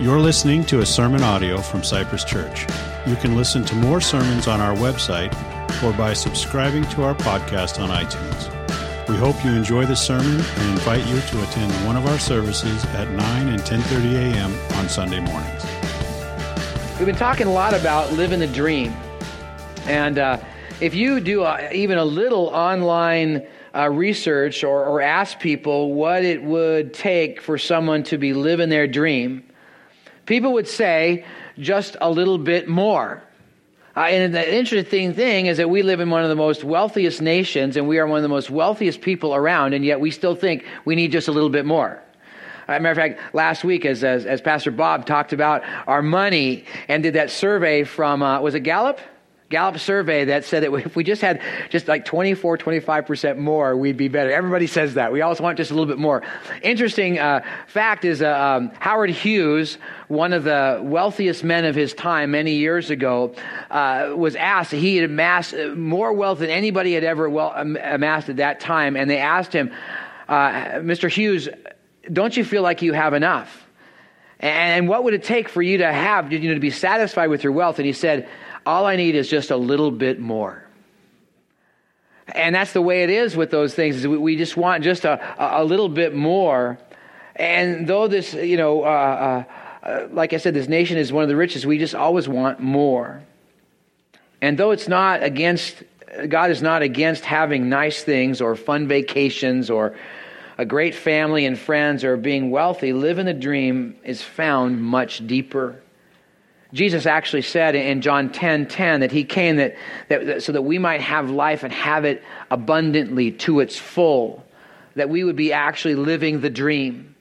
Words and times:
You're 0.00 0.20
listening 0.20 0.64
to 0.66 0.78
a 0.78 0.86
sermon 0.86 1.24
audio 1.24 1.60
from 1.60 1.82
Cypress 1.82 2.22
Church. 2.22 2.68
You 3.04 3.16
can 3.16 3.34
listen 3.34 3.64
to 3.64 3.74
more 3.74 4.00
sermons 4.00 4.46
on 4.46 4.60
our 4.60 4.72
website 4.76 5.34
or 5.82 5.92
by 5.92 6.12
subscribing 6.12 6.84
to 6.90 7.02
our 7.02 7.16
podcast 7.16 7.82
on 7.82 7.90
iTunes. 7.90 9.08
We 9.08 9.16
hope 9.16 9.44
you 9.44 9.50
enjoy 9.50 9.86
the 9.86 9.96
sermon 9.96 10.36
and 10.40 10.70
invite 10.70 11.04
you 11.08 11.20
to 11.20 11.42
attend 11.42 11.72
one 11.84 11.96
of 11.96 12.06
our 12.06 12.18
services 12.20 12.84
at 12.94 13.10
9 13.10 13.48
and 13.48 13.60
10:30 13.62 14.14
a.m. 14.14 14.54
on 14.78 14.88
Sunday 14.88 15.18
mornings. 15.18 15.64
We've 16.98 17.06
been 17.06 17.16
talking 17.16 17.48
a 17.48 17.52
lot 17.52 17.74
about 17.74 18.12
living 18.12 18.38
the 18.38 18.46
dream. 18.46 18.94
And 19.86 20.16
uh, 20.20 20.38
if 20.80 20.94
you 20.94 21.18
do 21.18 21.42
uh, 21.42 21.70
even 21.72 21.98
a 21.98 22.04
little 22.04 22.46
online 22.50 23.44
uh, 23.74 23.90
research 23.90 24.62
or, 24.62 24.84
or 24.84 25.00
ask 25.00 25.40
people 25.40 25.92
what 25.92 26.24
it 26.24 26.44
would 26.44 26.94
take 26.94 27.40
for 27.40 27.58
someone 27.58 28.04
to 28.04 28.16
be 28.16 28.32
living 28.32 28.68
their 28.68 28.86
dream, 28.86 29.42
people 30.28 30.52
would 30.52 30.68
say 30.68 31.24
just 31.58 31.96
a 32.00 32.10
little 32.10 32.38
bit 32.38 32.68
more. 32.68 33.22
Uh, 33.96 34.02
and 34.02 34.32
the 34.32 34.54
interesting 34.54 35.14
thing 35.14 35.46
is 35.46 35.56
that 35.56 35.68
we 35.68 35.82
live 35.82 35.98
in 35.98 36.10
one 36.10 36.22
of 36.22 36.28
the 36.28 36.36
most 36.36 36.62
wealthiest 36.62 37.20
nations 37.20 37.76
and 37.76 37.88
we 37.88 37.98
are 37.98 38.06
one 38.06 38.18
of 38.18 38.22
the 38.22 38.28
most 38.28 38.50
wealthiest 38.50 39.00
people 39.00 39.34
around, 39.34 39.72
and 39.72 39.84
yet 39.84 39.98
we 39.98 40.10
still 40.10 40.36
think 40.36 40.64
we 40.84 40.94
need 40.94 41.10
just 41.10 41.26
a 41.26 41.32
little 41.32 41.48
bit 41.48 41.64
more. 41.64 42.00
As 42.68 42.82
matter 42.82 42.90
of 42.90 42.96
fact, 42.98 43.34
last 43.34 43.64
week, 43.64 43.86
as, 43.86 44.04
as, 44.04 44.26
as, 44.26 44.42
Pastor 44.42 44.70
Bob 44.70 45.06
talked 45.06 45.32
about 45.32 45.62
our 45.86 46.02
money 46.02 46.66
and 46.86 47.02
did 47.02 47.14
that 47.14 47.30
survey 47.30 47.82
from, 47.84 48.22
uh, 48.22 48.40
was 48.42 48.54
it 48.54 48.60
Gallup? 48.60 49.00
Gallup 49.50 49.78
survey 49.78 50.26
that 50.26 50.44
said 50.44 50.62
that 50.62 50.74
if 50.86 50.94
we 50.94 51.04
just 51.04 51.22
had 51.22 51.40
just 51.70 51.88
like 51.88 52.04
24, 52.04 52.58
25% 52.58 53.38
more, 53.38 53.76
we'd 53.76 53.96
be 53.96 54.08
better. 54.08 54.30
Everybody 54.30 54.66
says 54.66 54.94
that. 54.94 55.12
We 55.12 55.22
always 55.22 55.40
want 55.40 55.56
just 55.56 55.70
a 55.70 55.74
little 55.74 55.86
bit 55.86 55.98
more. 55.98 56.22
Interesting 56.62 57.18
uh, 57.18 57.42
fact 57.66 58.04
is 58.04 58.20
uh, 58.20 58.28
um, 58.28 58.70
Howard 58.78 59.10
Hughes, 59.10 59.78
one 60.08 60.32
of 60.32 60.44
the 60.44 60.80
wealthiest 60.82 61.44
men 61.44 61.64
of 61.64 61.74
his 61.74 61.94
time 61.94 62.32
many 62.32 62.54
years 62.56 62.90
ago, 62.90 63.34
uh, 63.70 64.12
was 64.14 64.36
asked, 64.36 64.72
he 64.72 64.96
had 64.96 65.10
amassed 65.10 65.54
more 65.74 66.12
wealth 66.12 66.40
than 66.40 66.50
anybody 66.50 66.92
had 66.92 67.04
ever 67.04 67.28
well, 67.28 67.52
amassed 67.52 68.28
at 68.28 68.36
that 68.36 68.60
time. 68.60 68.96
And 68.96 69.08
they 69.08 69.18
asked 69.18 69.52
him, 69.52 69.72
uh, 70.28 70.50
Mr. 70.80 71.10
Hughes, 71.10 71.48
don't 72.12 72.36
you 72.36 72.44
feel 72.44 72.62
like 72.62 72.82
you 72.82 72.92
have 72.92 73.14
enough? 73.14 73.66
And 74.40 74.88
what 74.88 75.04
would 75.04 75.14
it 75.14 75.24
take 75.24 75.48
for 75.48 75.60
you 75.60 75.78
to 75.78 75.92
have, 75.92 76.32
you 76.32 76.38
know, 76.38 76.54
to 76.54 76.60
be 76.60 76.70
satisfied 76.70 77.28
with 77.28 77.42
your 77.42 77.52
wealth? 77.52 77.78
And 77.78 77.86
he 77.86 77.92
said, 77.92 78.28
all 78.68 78.84
I 78.84 78.96
need 78.96 79.14
is 79.14 79.30
just 79.30 79.50
a 79.50 79.56
little 79.56 79.90
bit 79.90 80.20
more. 80.20 80.62
And 82.26 82.54
that's 82.54 82.74
the 82.74 82.82
way 82.82 83.02
it 83.02 83.08
is 83.08 83.34
with 83.34 83.50
those 83.50 83.74
things. 83.74 83.96
Is 83.96 84.06
we 84.06 84.36
just 84.36 84.58
want 84.58 84.84
just 84.84 85.06
a, 85.06 85.18
a 85.38 85.64
little 85.64 85.88
bit 85.88 86.14
more. 86.14 86.78
And 87.34 87.86
though 87.86 88.08
this, 88.08 88.34
you 88.34 88.58
know, 88.58 88.82
uh, 88.82 88.86
uh, 88.86 89.86
uh, 89.86 90.08
like 90.12 90.34
I 90.34 90.36
said, 90.36 90.52
this 90.52 90.68
nation 90.68 90.98
is 90.98 91.10
one 91.10 91.22
of 91.22 91.30
the 91.30 91.36
richest, 91.36 91.64
we 91.64 91.78
just 91.78 91.94
always 91.94 92.28
want 92.28 92.60
more. 92.60 93.22
And 94.42 94.58
though 94.58 94.72
it's 94.72 94.86
not 94.86 95.22
against, 95.22 95.82
God 96.28 96.50
is 96.50 96.60
not 96.60 96.82
against 96.82 97.24
having 97.24 97.70
nice 97.70 98.04
things 98.04 98.42
or 98.42 98.54
fun 98.54 98.86
vacations 98.86 99.70
or 99.70 99.96
a 100.58 100.66
great 100.66 100.94
family 100.94 101.46
and 101.46 101.58
friends 101.58 102.04
or 102.04 102.18
being 102.18 102.50
wealthy, 102.50 102.92
living 102.92 103.24
the 103.24 103.32
dream 103.32 103.96
is 104.04 104.20
found 104.20 104.82
much 104.82 105.26
deeper. 105.26 105.80
Jesus 106.72 107.06
actually 107.06 107.42
said 107.42 107.74
in 107.74 108.02
John 108.02 108.30
10 108.30 108.68
10 108.68 109.00
that 109.00 109.10
he 109.10 109.24
came 109.24 109.56
that, 109.56 109.76
that, 110.08 110.26
that, 110.26 110.42
so 110.42 110.52
that 110.52 110.62
we 110.62 110.78
might 110.78 111.00
have 111.00 111.30
life 111.30 111.62
and 111.62 111.72
have 111.72 112.04
it 112.04 112.22
abundantly 112.50 113.32
to 113.32 113.60
its 113.60 113.76
full, 113.76 114.44
that 114.94 115.08
we 115.08 115.24
would 115.24 115.36
be 115.36 115.52
actually 115.52 115.94
living 115.94 116.40
the 116.40 116.50
dream, 116.50 117.14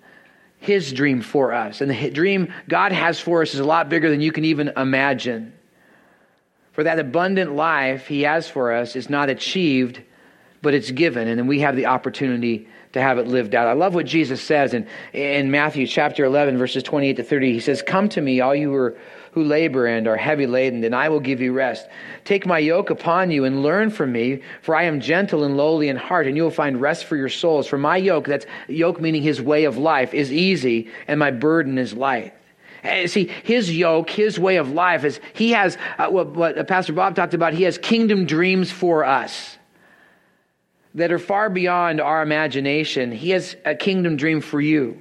his 0.60 0.92
dream 0.92 1.22
for 1.22 1.54
us. 1.54 1.80
And 1.80 1.90
the 1.90 2.10
dream 2.10 2.54
God 2.68 2.92
has 2.92 3.20
for 3.20 3.42
us 3.42 3.54
is 3.54 3.62
a 3.62 3.66
lot 3.66 3.88
bigger 3.88 4.10
than 4.10 4.20
you 4.20 4.34
can 4.34 4.44
even 4.44 4.70
imagine. 4.76 5.54
For 6.74 6.84
that 6.84 7.00
abundant 7.00 7.56
life 7.56 8.08
he 8.08 8.24
has 8.24 8.50
for 8.50 8.74
us 8.74 8.96
is 8.96 9.10
not 9.10 9.30
achieved, 9.30 10.02
but 10.62 10.74
it's 10.74 10.92
given. 10.92 11.28
And 11.28 11.40
then 11.40 11.48
we 11.48 11.62
have 11.62 11.76
the 11.76 11.86
opportunity 11.86 12.68
to 12.94 13.02
have 13.02 13.18
it 13.18 13.28
lived 13.28 13.56
out. 13.56 13.68
I 13.68 13.74
love 13.74 13.96
what 13.96 14.06
Jesus 14.06 14.42
says 14.42 14.74
in, 14.74 14.88
in 15.14 15.50
Matthew 15.52 15.88
chapter 15.88 16.26
11, 16.26 16.58
verses 16.58 16.84
28 16.84 17.16
to 17.16 17.24
30. 17.24 17.54
He 17.54 17.60
says, 17.60 17.82
Come 17.82 18.10
to 18.10 18.22
me, 18.22 18.42
all 18.42 18.54
you 18.54 18.70
who 18.70 18.76
are 18.76 18.98
who 19.38 19.44
labor 19.44 19.86
and 19.86 20.08
are 20.08 20.18
heavy 20.18 20.48
laden, 20.48 20.84
and 20.84 20.96
I 20.96 21.10
will 21.10 21.20
give 21.20 21.42
you 21.42 21.54
rest. 21.54 21.88
Take 22.26 22.48
my 22.48 22.58
yoke 22.58 22.90
upon 22.90 23.30
you 23.30 23.46
and 23.46 23.62
learn 23.62 23.92
from 23.92 24.12
me, 24.12 24.42
for 24.64 24.76
I 24.76 24.84
am 24.84 25.00
gentle 25.00 25.44
and 25.44 25.56
lowly 25.56 25.90
in 25.90 25.96
heart, 25.96 26.26
and 26.26 26.36
you 26.36 26.42
will 26.42 26.50
find 26.50 26.82
rest 26.82 27.06
for 27.06 27.16
your 27.16 27.30
souls. 27.30 27.68
For 27.68 27.78
my 27.78 27.98
yoke, 27.98 28.26
that's 28.26 28.48
yoke 28.68 29.00
meaning 29.00 29.22
his 29.22 29.40
way 29.40 29.66
of 29.66 29.78
life, 29.78 30.16
is 30.16 30.34
easy, 30.34 30.90
and 31.08 31.20
my 31.20 31.30
burden 31.30 31.78
is 31.78 31.94
light. 31.94 32.34
Eh, 32.84 33.06
see, 33.06 33.26
his 33.44 33.76
yoke, 33.76 34.10
his 34.10 34.40
way 34.40 34.56
of 34.56 34.72
life 34.72 35.04
is, 35.04 35.20
he 35.34 35.52
has, 35.52 35.78
uh, 36.00 36.08
what, 36.08 36.30
what 36.30 36.68
Pastor 36.68 36.94
Bob 36.94 37.16
talked 37.16 37.36
about, 37.36 37.54
he 37.54 37.64
has 37.64 37.78
kingdom 37.78 38.26
dreams 38.26 38.72
for 38.72 39.06
us 39.06 39.56
that 40.96 41.12
are 41.12 41.20
far 41.20 41.52
beyond 41.52 42.02
our 42.02 42.24
imagination. 42.24 43.12
He 43.12 43.30
has 43.32 43.56
a 43.66 43.76
kingdom 43.76 44.18
dream 44.18 44.42
for 44.42 44.60
you. 44.60 45.00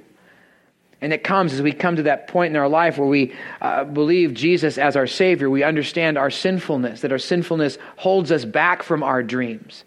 And 0.99 1.13
it 1.13 1.23
comes 1.23 1.53
as 1.53 1.61
we 1.61 1.73
come 1.73 1.97
to 1.97 2.03
that 2.03 2.27
point 2.27 2.51
in 2.51 2.55
our 2.57 2.67
life 2.67 2.97
where 2.97 3.07
we 3.07 3.33
uh, 3.61 3.83
believe 3.83 4.33
Jesus 4.33 4.77
as 4.77 4.95
our 4.95 5.05
Savior. 5.05 5.49
We 5.49 5.63
understand 5.63 6.17
our 6.17 6.31
sinfulness, 6.31 7.01
that 7.01 7.11
our 7.11 7.19
sinfulness 7.19 7.77
holds 7.97 8.31
us 8.31 8.45
back 8.45 8.81
from 8.81 9.03
our 9.03 9.21
dreams. 9.21 9.83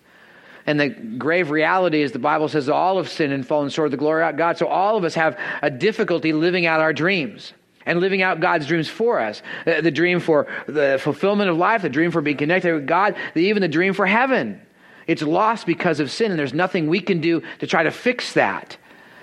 And 0.67 0.79
the 0.79 0.89
grave 0.89 1.51
reality 1.51 2.03
is 2.03 2.13
the 2.13 2.21
Bible 2.21 2.49
says 2.49 2.69
all 2.69 2.99
of 2.99 3.09
sin 3.09 3.33
and 3.33 3.45
fallen 3.45 3.71
short 3.71 3.87
of 3.87 3.91
the 3.91 3.97
glory 3.97 4.23
of 4.25 4.37
God. 4.37 4.57
So 4.57 4.69
all 4.69 4.97
of 4.97 5.03
us 5.03 5.15
have 5.15 5.37
a 5.63 5.71
difficulty 5.71 6.33
living 6.33 6.67
out 6.67 6.81
our 6.81 6.93
dreams 6.93 7.55
and 7.87 7.99
living 7.99 8.23
out 8.23 8.39
God's 8.41 8.67
dreams 8.67 8.89
for 8.89 9.19
us. 9.19 9.43
The, 9.65 9.81
the 9.83 9.91
dream 9.91 10.21
for 10.21 10.47
the 10.69 11.01
fulfillment 11.03 11.51
of 11.51 11.57
life, 11.57 11.83
the 11.83 11.89
dream 11.89 12.13
for 12.13 12.21
being 12.21 12.37
connected 12.37 12.73
with 12.73 12.87
God, 12.87 13.17
the, 13.35 13.41
even 13.41 13.63
the 13.63 13.69
dream 13.69 13.95
for 13.95 14.07
heaven. 14.07 14.61
It's 15.09 15.23
lost 15.23 15.67
because 15.67 15.99
of 15.99 16.09
sin, 16.11 16.31
and 16.31 16.39
there's 16.39 16.55
nothing 16.55 16.87
we 16.87 17.01
can 17.01 17.21
do 17.21 17.43
to 17.59 17.67
try 17.67 17.83
to 17.83 17.91
fix 17.91 18.35
that. 18.35 18.77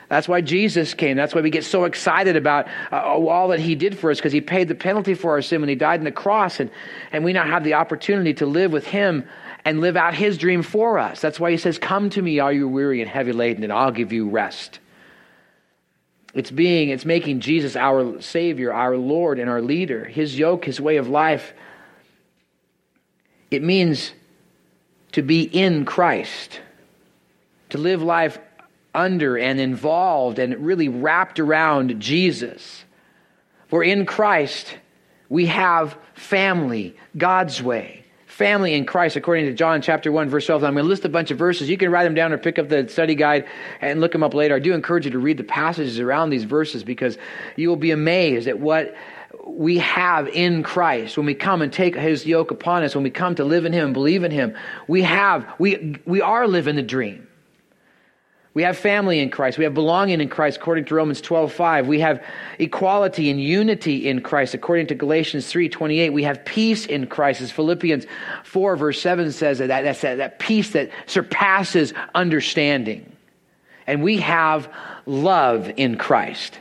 That's 0.10 0.28
why 0.28 0.40
Jesus 0.40 0.94
came. 0.94 1.18
That's 1.18 1.36
why 1.36 1.42
we 1.42 1.50
get 1.50 1.66
so 1.66 1.84
excited 1.84 2.38
about 2.38 2.68
uh, 2.92 3.02
all 3.02 3.50
that 3.50 3.60
he 3.60 3.76
did 3.76 3.98
for 3.98 4.10
us 4.10 4.18
because 4.18 4.32
he 4.32 4.40
paid 4.40 4.70
the 4.70 4.76
penalty 4.76 5.14
for 5.16 5.32
our 5.32 5.42
sin 5.42 5.62
when 5.62 5.70
he 5.70 5.76
died 5.76 6.00
on 6.00 6.06
the 6.06 6.12
cross. 6.12 6.60
And, 6.62 6.72
and 7.12 7.26
we 7.26 7.34
now 7.34 7.46
have 7.46 7.66
the 7.66 7.74
opportunity 7.74 8.34
to 8.36 8.46
live 8.46 8.72
with 8.72 8.88
him 8.88 9.28
and 9.66 9.82
live 9.82 9.98
out 9.98 10.14
his 10.14 10.38
dream 10.38 10.64
for 10.64 10.98
us. 10.98 11.20
That's 11.20 11.42
why 11.42 11.52
he 11.52 11.58
says, 11.58 11.78
Come 11.78 12.10
to 12.12 12.22
me, 12.22 12.40
all 12.40 12.52
you 12.52 12.70
weary 12.70 13.02
and 13.02 13.10
heavy 13.10 13.34
laden, 13.34 13.64
and 13.64 13.74
I'll 13.74 13.92
give 13.92 14.14
you 14.14 14.30
rest. 14.30 14.80
It's 16.34 16.52
being, 16.52 16.90
it's 16.90 17.04
making 17.04 17.42
Jesus 17.42 17.76
our 17.76 18.22
Savior, 18.22 18.72
our 18.72 18.96
Lord, 18.96 19.40
and 19.40 19.50
our 19.50 19.62
leader, 19.62 20.06
his 20.06 20.38
yoke, 20.38 20.64
his 20.64 20.80
way 20.80 20.98
of 20.98 21.10
life. 21.10 21.54
It 23.52 23.62
means 23.62 24.14
to 25.14 25.22
be 25.22 25.44
in 25.44 25.84
Christ, 25.84 26.62
to 27.70 27.78
live 27.78 28.02
life 28.02 28.40
under 28.94 29.38
and 29.38 29.60
involved 29.60 30.40
and 30.40 30.66
really 30.66 30.90
wrapped 30.90 31.40
around 31.40 32.00
Jesus. 32.00 32.84
For 33.68 33.84
in 33.84 34.06
Christ, 34.06 34.78
we 35.30 35.48
have 35.48 35.98
family, 36.14 36.96
God's 37.18 37.62
way. 37.62 38.04
Family 38.26 38.76
in 38.76 38.86
Christ, 38.86 39.16
according 39.16 39.46
to 39.46 39.54
John 39.54 39.82
chapter 39.82 40.12
1, 40.12 40.30
verse 40.30 40.46
12. 40.46 40.64
I'm 40.64 40.74
going 40.74 40.86
to 40.86 40.90
list 40.90 41.06
a 41.06 41.10
bunch 41.10 41.32
of 41.32 41.38
verses. 41.38 41.70
You 41.70 41.78
can 41.78 41.92
write 41.92 42.04
them 42.04 42.14
down 42.14 42.32
or 42.32 42.38
pick 42.38 42.60
up 42.60 42.70
the 42.70 42.88
study 42.88 43.16
guide 43.16 43.48
and 43.82 44.00
look 44.00 44.12
them 44.12 44.22
up 44.22 44.34
later. 44.34 44.56
I 44.56 44.60
do 44.60 44.74
encourage 44.74 45.06
you 45.06 45.12
to 45.12 45.20
read 45.20 45.38
the 45.38 45.44
passages 45.44 46.00
around 46.00 46.30
these 46.30 46.44
verses 46.44 46.84
because 46.84 47.18
you 47.56 47.68
will 47.68 47.78
be 47.78 47.92
amazed 47.92 48.48
at 48.48 48.60
what 48.60 48.96
we 49.46 49.78
have 49.80 50.28
in 50.28 50.62
Christ, 50.62 51.18
when 51.18 51.26
we 51.26 51.34
come 51.34 51.62
and 51.62 51.72
take 51.72 51.96
his 51.96 52.26
yoke 52.26 52.52
upon 52.52 52.84
us, 52.84 52.96
when 52.96 53.04
we 53.04 53.10
come 53.10 53.36
to 53.36 53.46
live 53.46 53.66
in 53.66 53.74
him 53.74 53.86
and 53.86 53.94
believe 53.94 54.24
in 54.24 54.32
him, 54.32 54.56
we 54.88 55.02
have, 55.04 55.46
we, 55.58 55.96
we 56.06 56.22
are 56.22 56.48
living 56.48 56.76
the 56.76 56.84
dream. 56.84 57.27
We 58.58 58.64
have 58.64 58.76
family 58.76 59.20
in 59.20 59.30
Christ. 59.30 59.60
We 59.60 59.66
have 59.66 59.76
belonging 59.76 60.20
in 60.20 60.30
Christ, 60.30 60.58
according 60.58 60.86
to 60.86 60.96
Romans 60.96 61.22
12 61.22 61.54
5. 61.54 61.88
We 61.88 62.00
have 62.00 62.24
equality 62.58 63.30
and 63.30 63.40
unity 63.40 64.10
in 64.10 64.22
Christ, 64.22 64.56
according 64.56 64.88
to 64.88 64.96
Galatians 64.96 65.46
3 65.46 65.70
28. 65.70 66.10
We 66.10 66.24
have 66.24 66.44
peace 66.44 66.88
in 66.88 67.06
Christ, 67.06 67.42
as 67.42 67.52
Philippians 67.52 68.08
4, 68.46 68.76
verse 68.76 69.00
7 69.00 69.32
says 69.32 69.60
that, 69.60 69.68
that's 69.68 70.02
that, 70.02 70.18
that 70.18 70.40
peace 70.40 70.72
that 70.72 70.90
surpasses 71.06 71.94
understanding. 72.16 73.16
And 73.86 74.02
we 74.02 74.18
have 74.22 74.74
love 75.06 75.72
in 75.78 76.00
Christ. 76.00 76.58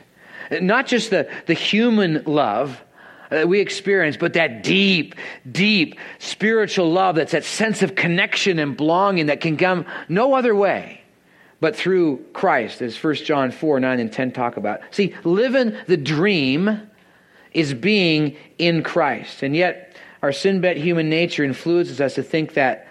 Not 0.51 0.85
just 0.85 1.09
the, 1.09 1.27
the 1.47 1.55
human 1.55 2.25
love, 2.25 2.79
that 3.31 3.49
we 3.49 3.59
experience, 3.59 4.17
but 4.17 4.33
that 4.33 4.61
deep, 4.61 5.15
deep 5.51 5.97
spiritual 6.19 6.91
love 6.91 7.15
that's 7.15 7.31
that 7.31 7.43
sense 7.43 7.81
of 7.81 7.95
connection 7.95 8.59
and 8.59 8.77
belonging 8.77 9.25
that 9.25 9.41
can 9.41 9.57
come 9.57 9.87
no 10.07 10.35
other 10.35 10.53
way 10.53 11.01
but 11.59 11.75
through 11.75 12.23
Christ, 12.33 12.81
as 12.81 13.01
1 13.01 13.15
John 13.15 13.51
4 13.51 13.79
9 13.79 13.99
and 13.99 14.11
10 14.11 14.31
talk 14.31 14.57
about. 14.57 14.81
See, 14.91 15.15
living 15.23 15.75
the 15.87 15.97
dream 15.97 16.89
is 17.51 17.73
being 17.73 18.37
in 18.57 18.83
Christ. 18.83 19.41
And 19.41 19.55
yet, 19.55 19.95
our 20.21 20.31
sin 20.31 20.61
bet 20.61 20.77
human 20.77 21.09
nature 21.09 21.43
influences 21.43 21.99
us 22.01 22.15
to 22.15 22.23
think 22.23 22.53
that, 22.53 22.87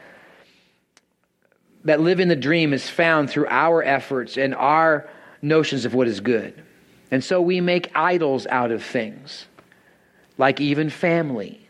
that 1.84 2.00
living 2.00 2.28
the 2.28 2.36
dream 2.36 2.72
is 2.72 2.88
found 2.88 3.30
through 3.30 3.46
our 3.48 3.82
efforts 3.82 4.36
and 4.36 4.54
our 4.54 5.08
notions 5.42 5.84
of 5.84 5.94
what 5.94 6.08
is 6.08 6.20
good. 6.20 6.62
And 7.10 7.22
so 7.22 7.40
we 7.40 7.60
make 7.60 7.92
idols 7.94 8.46
out 8.48 8.72
of 8.72 8.82
things, 8.82 9.46
like 10.38 10.60
even 10.60 10.90
family. 10.90 11.60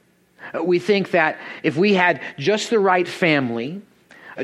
We 0.63 0.79
think 0.79 1.11
that 1.11 1.39
if 1.63 1.77
we 1.77 1.95
had 1.95 2.23
just 2.39 2.71
the 2.71 2.79
right 2.79 3.07
family, 3.07 3.83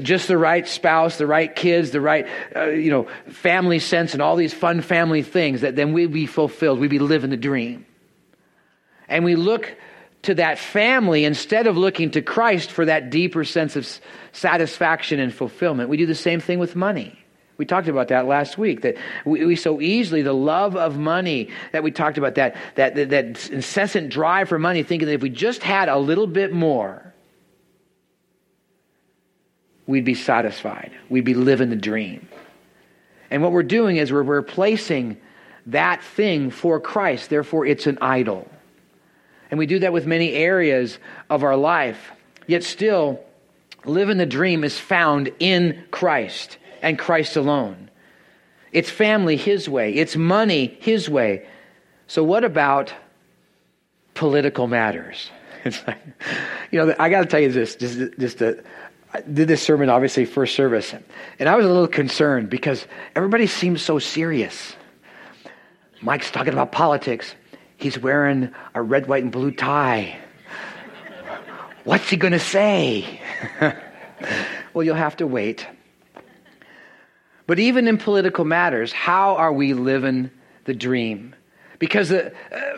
just 0.01 0.29
the 0.29 0.39
right 0.39 0.67
spouse, 0.67 1.19
the 1.19 1.27
right 1.27 1.55
kids, 1.55 1.91
the 1.91 2.01
right, 2.01 2.27
uh, 2.57 2.67
you 2.67 2.91
know, 2.91 3.09
family 3.29 3.79
sense, 3.79 4.15
and 4.15 4.23
all 4.23 4.37
these 4.37 4.55
fun 4.55 4.81
family 4.81 5.23
things, 5.23 5.61
that 5.61 5.77
then 5.77 5.93
we'd 5.93 6.13
be 6.13 6.27
fulfilled. 6.27 6.79
We'd 6.79 6.91
be 6.91 6.99
living 6.99 7.31
the 7.31 7.37
dream. 7.37 7.87
And 9.09 9.25
we 9.25 9.37
look 9.37 9.75
to 10.23 10.35
that 10.35 10.59
family 10.59 11.25
instead 11.25 11.67
of 11.67 11.77
looking 11.77 12.13
to 12.13 12.23
Christ 12.23 12.71
for 12.71 12.85
that 12.85 13.11
deeper 13.11 13.45
sense 13.45 13.77
of 13.77 13.87
satisfaction 14.33 15.21
and 15.21 15.35
fulfillment. 15.35 15.89
We 15.89 15.97
do 15.97 16.07
the 16.07 16.15
same 16.15 16.41
thing 16.41 16.59
with 16.59 16.77
money. 16.77 17.19
We 17.59 17.67
talked 17.67 17.89
about 17.89 18.09
that 18.09 18.27
last 18.27 18.57
week. 18.57 18.83
That 18.83 18.97
we, 19.25 19.45
we, 19.45 19.57
so 19.57 19.81
easily 19.81 20.23
the 20.23 20.33
love 20.33 20.75
of 20.75 20.99
money 20.99 21.51
that 21.73 21.83
we 21.83 21.91
talked 21.91 22.19
about 22.19 22.37
that, 22.37 22.57
that 22.77 22.95
that 22.95 23.11
that 23.11 23.51
incessant 23.51 24.09
drive 24.09 24.49
for 24.49 24.59
money, 24.59 24.83
thinking 24.83 25.07
that 25.07 25.15
if 25.15 25.23
we 25.23 25.31
just 25.31 25.63
had 25.63 25.89
a 25.89 25.99
little 25.99 26.27
bit 26.27 26.53
more, 26.53 27.12
we'd 29.93 30.07
be 30.07 30.15
satisfied. 30.15 30.91
We'd 31.11 31.27
be 31.27 31.35
living 31.35 31.69
the 31.69 31.77
dream. 31.77 32.27
And 33.31 33.43
what 33.43 33.53
we're 33.53 33.63
doing 33.63 33.99
is 33.99 34.11
we're 34.11 34.23
replacing 34.23 35.19
that 35.67 36.03
thing 36.03 36.51
for 36.51 36.81
Christ. 36.81 37.29
Therefore, 37.29 37.67
it's 37.67 37.87
an 37.87 37.99
idol. 38.01 38.51
And 39.51 39.59
we 39.59 39.67
do 39.67 39.81
that 39.81 39.93
with 39.93 40.07
many 40.07 40.33
areas 40.33 40.99
of 41.29 41.43
our 41.43 41.57
life. 41.57 42.13
Yet 42.47 42.65
still, 42.65 43.21
living 43.85 44.17
the 44.17 44.25
dream 44.25 44.65
is 44.65 44.79
found 44.79 45.31
in 45.39 45.85
Christ 45.91 46.57
and 46.81 46.99
Christ 46.99 47.37
alone. 47.37 47.91
It's 48.73 48.89
family 48.89 49.37
His 49.37 49.69
way, 49.69 49.93
it's 49.93 50.17
money 50.17 50.79
His 50.81 51.11
way. 51.11 51.47
So, 52.07 52.25
what 52.25 52.45
about 52.45 52.95
political 54.15 54.67
matters? 54.67 55.31
It's 55.65 55.87
like, 55.87 56.01
you 56.73 56.85
know, 56.85 56.93
I 56.99 57.09
got 57.09 57.21
to 57.21 57.27
tell 57.27 57.39
you 57.39 57.53
this, 57.53 57.77
just, 57.77 57.97
just 58.19 58.39
to, 58.39 58.65
I 59.15 59.21
did 59.21 59.47
this 59.47 59.63
sermon 59.63 59.91
obviously 59.91 60.25
first 60.25 60.55
service, 60.55 60.95
and 61.39 61.49
I 61.49 61.55
was 61.55 61.67
a 61.67 61.69
little 61.69 61.87
concerned 61.87 62.49
because 62.49 62.87
everybody 63.15 63.47
seems 63.47 63.83
so 63.83 63.99
serious. 63.99 64.75
Mike's 66.01 66.31
talking 66.31 66.53
about 66.53 66.73
politics. 66.73 67.35
He's 67.77 67.99
wearing 67.99 68.51
a 68.75 68.81
red, 68.81 69.07
white, 69.09 69.23
and 69.23 69.31
blue 69.31 69.51
tie. 69.51 70.17
What's 71.85 72.09
he 72.09 72.17
going 72.17 72.33
to 72.33 72.39
say? 72.39 73.21
well, 74.73 74.85
you'll 74.85 74.95
have 74.95 75.17
to 75.17 75.27
wait. 75.27 75.67
But 77.47 77.59
even 77.59 77.89
in 77.89 77.99
political 77.99 78.45
matters, 78.45 78.93
how 78.93 79.37
are 79.37 79.53
we 79.53 79.75
living 79.75 80.31
the 80.65 80.75
dream? 80.75 81.35
Because 81.79 82.13
uh, 82.13 82.31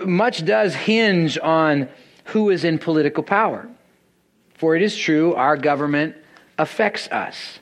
much 0.04 0.44
does 0.44 0.74
hinge 0.74 1.38
on 1.38 1.88
who 2.24 2.50
is 2.50 2.64
in 2.64 2.78
political 2.78 3.22
power. 3.22 3.68
For 4.54 4.74
it 4.74 4.82
is 4.82 4.96
true, 4.96 5.34
our 5.34 5.56
government 5.56 6.16
affects 6.58 7.08
us. 7.08 7.58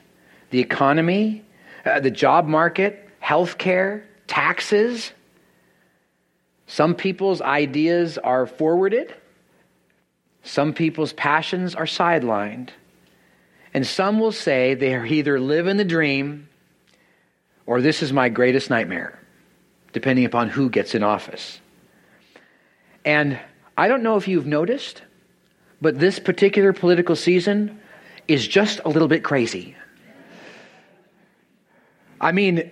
The 0.49 0.59
economy, 0.59 1.43
uh, 1.85 1.99
the 1.99 2.11
job 2.11 2.47
market, 2.47 3.09
health 3.19 3.57
care, 3.57 4.05
taxes. 4.27 5.11
Some 6.67 6.95
people's 6.95 7.41
ideas 7.41 8.17
are 8.17 8.45
forwarded, 8.45 9.13
some 10.43 10.73
people's 10.73 11.13
passions 11.13 11.75
are 11.75 11.85
sidelined. 11.85 12.69
And 13.73 13.87
some 13.87 14.19
will 14.19 14.31
say 14.31 14.75
they 14.75 14.93
are 14.93 15.05
either 15.05 15.39
living 15.39 15.77
the 15.77 15.85
dream 15.85 16.47
or 17.65 17.81
this 17.81 18.03
is 18.03 18.11
my 18.11 18.29
greatest 18.29 18.69
nightmare, 18.69 19.19
depending 19.93 20.25
upon 20.25 20.49
who 20.49 20.69
gets 20.69 20.93
in 20.95 21.03
office. 21.03 21.59
And 23.05 23.39
I 23.77 23.87
don't 23.87 24.03
know 24.03 24.17
if 24.17 24.27
you've 24.27 24.45
noticed, 24.45 25.01
but 25.81 25.99
this 25.99 26.19
particular 26.19 26.73
political 26.73 27.15
season 27.15 27.79
is 28.27 28.47
just 28.47 28.79
a 28.85 28.89
little 28.89 29.07
bit 29.07 29.23
crazy. 29.23 29.75
I 32.21 32.31
mean, 32.31 32.71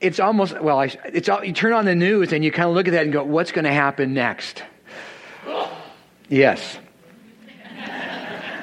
it's 0.00 0.20
almost, 0.20 0.60
well, 0.60 0.80
I, 0.80 0.94
it's, 1.06 1.28
all, 1.28 1.44
you 1.44 1.52
turn 1.52 1.72
on 1.72 1.84
the 1.84 1.94
news 1.94 2.32
and 2.32 2.44
you 2.44 2.50
kind 2.50 2.68
of 2.68 2.74
look 2.74 2.88
at 2.88 2.92
that 2.92 3.04
and 3.04 3.12
go, 3.12 3.22
what's 3.22 3.52
going 3.52 3.64
to 3.64 3.72
happen 3.72 4.12
next? 4.12 4.62
Yes. 6.28 6.78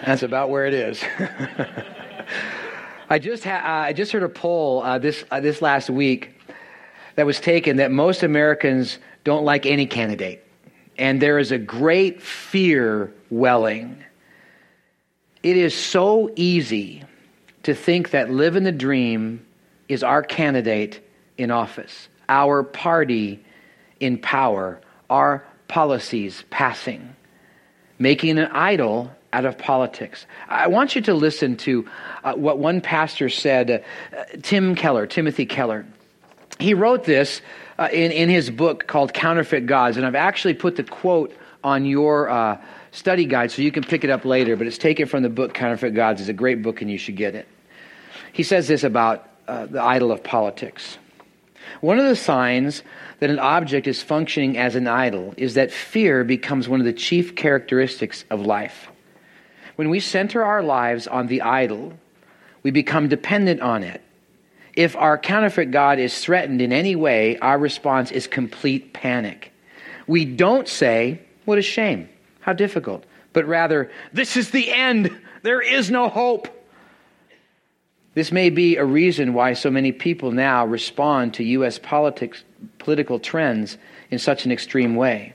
That's 0.05 0.23
about 0.23 0.49
where 0.49 0.65
it 0.65 0.73
is. 0.73 1.01
I 3.09 3.19
just, 3.19 3.43
ha- 3.43 3.63
uh, 3.63 3.87
I 3.87 3.93
just 3.93 4.11
heard 4.11 4.23
a 4.23 4.29
poll 4.29 4.81
uh, 4.83 4.99
this, 4.99 5.23
uh, 5.31 5.39
this 5.39 5.61
last 5.61 5.89
week 5.89 6.37
that 7.15 7.25
was 7.25 7.39
taken 7.39 7.77
that 7.77 7.91
most 7.91 8.23
Americans 8.23 8.99
don't 9.23 9.45
like 9.45 9.65
any 9.65 9.85
candidate. 9.85 10.45
And 10.97 11.21
there 11.21 11.39
is 11.39 11.51
a 11.51 11.57
great 11.57 12.21
fear 12.21 13.13
welling. 13.29 14.03
It 15.43 15.57
is 15.57 15.75
so 15.75 16.31
easy 16.35 17.03
to 17.63 17.73
think 17.73 18.11
that 18.11 18.29
living 18.29 18.63
the 18.63 18.71
dream 18.71 19.45
is 19.87 20.03
our 20.03 20.21
candidate 20.21 21.05
in 21.37 21.51
office, 21.51 22.09
our 22.29 22.63
party 22.63 23.43
in 23.99 24.17
power, 24.17 24.79
our 25.09 25.43
policies 25.67 26.43
passing, 26.49 27.15
making 27.97 28.37
an 28.37 28.47
idol 28.51 29.11
out 29.33 29.45
of 29.45 29.57
politics. 29.57 30.25
I 30.47 30.67
want 30.67 30.95
you 30.95 31.01
to 31.03 31.13
listen 31.13 31.57
to 31.57 31.87
uh, 32.23 32.33
what 32.33 32.59
one 32.59 32.81
pastor 32.81 33.29
said, 33.29 33.83
uh, 34.15 34.23
Tim 34.41 34.75
Keller, 34.75 35.07
Timothy 35.07 35.45
Keller. 35.45 35.85
He 36.59 36.73
wrote 36.73 37.05
this 37.05 37.41
uh, 37.79 37.89
in, 37.91 38.11
in 38.11 38.29
his 38.29 38.49
book 38.51 38.87
called 38.87 39.13
Counterfeit 39.13 39.65
Gods, 39.65 39.97
and 39.97 40.05
I've 40.05 40.15
actually 40.15 40.53
put 40.53 40.75
the 40.75 40.83
quote 40.83 41.35
on 41.63 41.85
your 41.85 42.29
uh, 42.29 42.61
study 42.91 43.25
guide 43.25 43.51
so 43.51 43.61
you 43.61 43.71
can 43.71 43.83
pick 43.83 44.03
it 44.03 44.09
up 44.09 44.25
later, 44.25 44.55
but 44.55 44.67
it's 44.67 44.77
taken 44.77 45.07
from 45.07 45.23
the 45.23 45.29
book 45.29 45.53
Counterfeit 45.53 45.93
Gods. 45.93 46.21
It's 46.21 46.29
a 46.29 46.33
great 46.33 46.61
book, 46.61 46.81
and 46.81 46.91
you 46.91 46.97
should 46.97 47.15
get 47.15 47.35
it. 47.35 47.47
He 48.33 48.43
says 48.43 48.67
this 48.67 48.83
about 48.83 49.27
uh, 49.47 49.65
the 49.65 49.81
idol 49.81 50.11
of 50.11 50.23
politics. 50.23 50.97
One 51.79 51.99
of 51.99 52.05
the 52.05 52.15
signs 52.15 52.83
that 53.19 53.29
an 53.29 53.39
object 53.39 53.87
is 53.87 54.01
functioning 54.01 54.57
as 54.57 54.75
an 54.75 54.87
idol 54.87 55.33
is 55.37 55.53
that 55.55 55.71
fear 55.71 56.23
becomes 56.23 56.67
one 56.67 56.79
of 56.79 56.85
the 56.85 56.93
chief 56.93 57.35
characteristics 57.35 58.25
of 58.29 58.41
life. 58.41 58.89
When 59.75 59.89
we 59.89 59.99
center 59.99 60.43
our 60.43 60.61
lives 60.61 61.07
on 61.07 61.27
the 61.27 61.41
idol, 61.41 61.93
we 62.63 62.71
become 62.71 63.07
dependent 63.07 63.61
on 63.61 63.83
it. 63.83 64.01
If 64.75 64.95
our 64.95 65.17
counterfeit 65.17 65.71
God 65.71 65.99
is 65.99 66.17
threatened 66.19 66.61
in 66.61 66.71
any 66.71 66.95
way, 66.95 67.37
our 67.39 67.57
response 67.57 68.11
is 68.11 68.27
complete 68.27 68.93
panic. 68.93 69.51
We 70.07 70.25
don't 70.25 70.67
say, 70.67 71.21
What 71.45 71.57
a 71.57 71.61
shame, 71.61 72.09
how 72.41 72.53
difficult, 72.53 73.05
but 73.33 73.47
rather, 73.47 73.91
This 74.11 74.35
is 74.35 74.51
the 74.51 74.71
end, 74.71 75.09
there 75.43 75.61
is 75.61 75.89
no 75.89 76.09
hope. 76.09 76.47
This 78.13 78.31
may 78.31 78.49
be 78.49 78.75
a 78.75 78.83
reason 78.83 79.33
why 79.33 79.53
so 79.53 79.71
many 79.71 79.93
people 79.93 80.31
now 80.31 80.65
respond 80.65 81.33
to 81.35 81.43
U.S. 81.43 81.79
politics, 81.79 82.43
political 82.77 83.19
trends 83.19 83.77
in 84.09 84.19
such 84.19 84.45
an 84.45 84.51
extreme 84.51 84.95
way. 84.95 85.33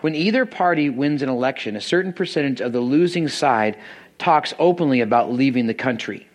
When 0.00 0.16
either 0.16 0.44
party 0.44 0.90
wins 0.90 1.22
an 1.22 1.28
election, 1.28 1.76
a 1.76 1.80
certain 1.80 2.12
percentage 2.12 2.60
of 2.60 2.72
the 2.72 2.80
losing 2.80 3.28
side 3.28 3.78
talks 4.18 4.54
openly 4.58 5.00
about 5.00 5.32
leaving 5.32 5.68
the 5.68 5.74
country. 5.74 6.26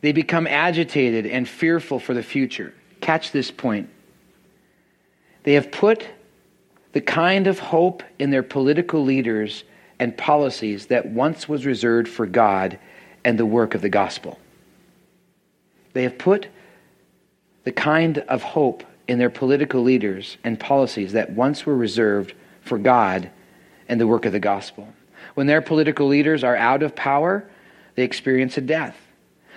They 0.00 0.12
become 0.12 0.46
agitated 0.46 1.26
and 1.26 1.48
fearful 1.48 2.00
for 2.00 2.12
the 2.12 2.22
future. 2.22 2.74
Catch 3.00 3.30
this 3.30 3.50
point. 3.50 3.88
They 5.44 5.54
have 5.54 5.70
put 5.70 6.06
the 6.94 7.00
kind 7.00 7.48
of 7.48 7.58
hope 7.58 8.04
in 8.20 8.30
their 8.30 8.44
political 8.44 9.02
leaders 9.04 9.64
and 9.98 10.16
policies 10.16 10.86
that 10.86 11.06
once 11.06 11.48
was 11.48 11.66
reserved 11.66 12.08
for 12.08 12.24
God 12.24 12.78
and 13.24 13.36
the 13.36 13.44
work 13.44 13.74
of 13.74 13.82
the 13.82 13.88
gospel. 13.88 14.38
They 15.92 16.04
have 16.04 16.18
put 16.18 16.46
the 17.64 17.72
kind 17.72 18.18
of 18.18 18.42
hope 18.42 18.84
in 19.08 19.18
their 19.18 19.30
political 19.30 19.82
leaders 19.82 20.36
and 20.44 20.58
policies 20.58 21.12
that 21.12 21.32
once 21.32 21.66
were 21.66 21.76
reserved 21.76 22.32
for 22.60 22.78
God 22.78 23.28
and 23.88 24.00
the 24.00 24.06
work 24.06 24.24
of 24.24 24.32
the 24.32 24.38
gospel. 24.38 24.88
When 25.34 25.48
their 25.48 25.62
political 25.62 26.06
leaders 26.06 26.44
are 26.44 26.56
out 26.56 26.84
of 26.84 26.94
power, 26.94 27.44
they 27.96 28.04
experience 28.04 28.56
a 28.56 28.60
death. 28.60 28.96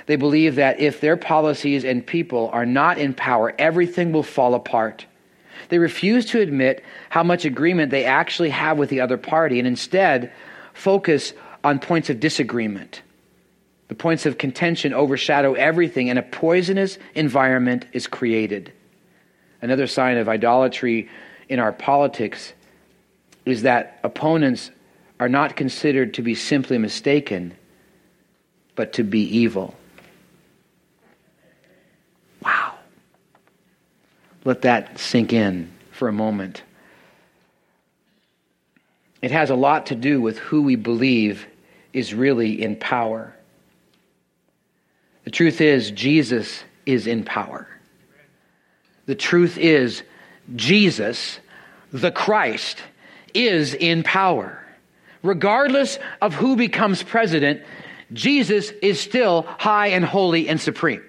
They 0.08 0.16
believe 0.16 0.56
that 0.56 0.80
if 0.80 1.02
their 1.02 1.18
policies 1.18 1.86
and 1.86 2.06
people 2.06 2.50
are 2.52 2.66
not 2.66 2.98
in 2.98 3.14
power, 3.14 3.54
everything 3.60 4.12
will 4.12 4.24
fall 4.24 4.56
apart. 4.56 5.06
They 5.70 5.80
refuse 5.80 6.26
to 6.28 6.40
admit 6.40 6.84
how 7.10 7.24
much 7.24 7.46
agreement 7.46 7.92
they 7.92 8.06
actually 8.06 8.50
have 8.50 8.78
with 8.78 8.90
the 8.90 9.02
other 9.02 9.18
party 9.18 9.60
and 9.60 9.68
instead 9.68 10.32
focus 10.74 11.34
on 11.64 11.80
points 11.80 12.10
of 12.10 12.20
disagreement. 12.20 13.02
The 13.88 13.96
points 13.96 14.26
of 14.26 14.38
contention 14.38 14.94
overshadow 14.94 15.54
everything, 15.54 16.10
and 16.10 16.20
a 16.20 16.24
poisonous 16.24 16.98
environment 17.16 17.86
is 17.94 18.08
created. 18.08 18.72
Another 19.62 19.88
sign 19.88 20.18
of 20.18 20.28
idolatry 20.28 21.10
in 21.50 21.60
our 21.60 21.72
politics 21.72 22.54
is 23.46 23.62
that 23.62 24.00
opponents 24.04 24.72
are 25.20 25.30
not 25.30 25.56
considered 25.56 26.14
to 26.16 26.22
be 26.22 26.36
simply 26.36 26.78
mistaken, 26.78 27.56
but 28.76 28.94
to 28.94 29.04
be 29.04 29.22
evil. 29.22 29.74
Let 34.48 34.62
that 34.62 34.98
sink 34.98 35.34
in 35.34 35.70
for 35.92 36.08
a 36.08 36.14
moment. 36.14 36.64
It 39.22 39.32
has 39.32 39.50
a 39.50 39.56
lot 39.56 39.88
to 39.88 39.96
do 39.96 40.22
with 40.22 40.38
who 40.38 40.62
we 40.62 40.78
believe 40.78 41.46
is 41.92 42.14
really 42.14 42.64
in 42.64 42.78
power. 42.78 43.36
The 45.26 45.32
truth 45.32 45.60
is, 45.60 45.92
Jesus 45.92 46.64
is 46.86 47.08
in 47.08 47.26
power. 47.26 47.68
The 49.06 49.16
truth 49.16 49.58
is, 49.58 50.02
Jesus, 50.56 51.40
the 51.92 52.14
Christ, 52.14 52.78
is 53.34 53.74
in 53.74 54.02
power. 54.02 54.66
Regardless 55.24 56.00
of 56.22 56.34
who 56.34 56.56
becomes 56.56 57.04
president, 57.04 57.64
Jesus 58.14 58.70
is 58.82 58.98
still 58.98 59.42
high 59.42 59.88
and 59.88 60.06
holy 60.06 60.48
and 60.48 60.62
supreme. 60.62 61.04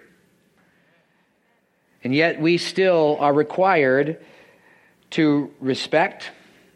And 2.04 2.14
yet, 2.14 2.40
we 2.40 2.58
still 2.58 3.16
are 3.20 3.32
required 3.32 4.24
to 5.10 5.52
respect 5.60 6.30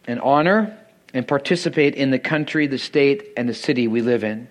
and 0.07 0.21
honor 0.21 0.79
and 1.15 1.27
participate 1.27 1.95
in 1.95 2.11
the 2.11 2.19
country, 2.19 2.67
the 2.67 2.79
state, 2.79 3.33
and 3.37 3.49
the 3.49 3.55
city 3.55 3.87
we 3.87 4.01
live 4.01 4.25
in. 4.25 4.49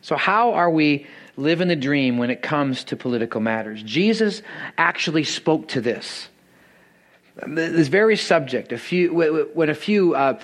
So, 0.00 0.16
how 0.16 0.52
are 0.54 0.70
we 0.70 1.06
living 1.36 1.68
the 1.68 1.76
dream 1.76 2.18
when 2.18 2.30
it 2.30 2.42
comes 2.42 2.84
to 2.84 2.96
political 2.96 3.40
matters? 3.40 3.82
Jesus 3.82 4.42
actually 4.76 5.24
spoke 5.24 5.68
to 5.68 5.80
this. 5.80 6.28
This 7.46 7.88
very 7.88 8.16
subject, 8.16 8.72
a 8.72 8.78
few, 8.78 9.14
when 9.54 9.70
a 9.70 9.74
few 9.74 10.14
uh, 10.14 10.38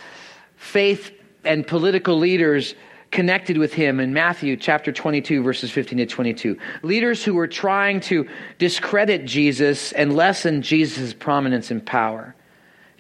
faith 0.57 1.13
and 1.45 1.67
political 1.67 2.19
leaders 2.19 2.75
connected 3.11 3.59
with 3.59 3.73
him 3.73 4.01
in 4.01 4.13
Matthew 4.13 4.57
chapter 4.57 4.93
22, 4.93 5.43
verses 5.43 5.71
15 5.71 5.99
to 5.99 6.07
22. 6.07 6.59
Leaders 6.83 7.25
who 7.25 7.35
were 7.35 7.47
trying 7.47 8.01
to 8.01 8.29
discredit 8.59 9.25
Jesus 9.25 9.93
and 9.93 10.15
lessen 10.15 10.63
Jesus' 10.63 11.15
prominence 11.15 11.71
and 11.71 11.85
power. 11.85 12.35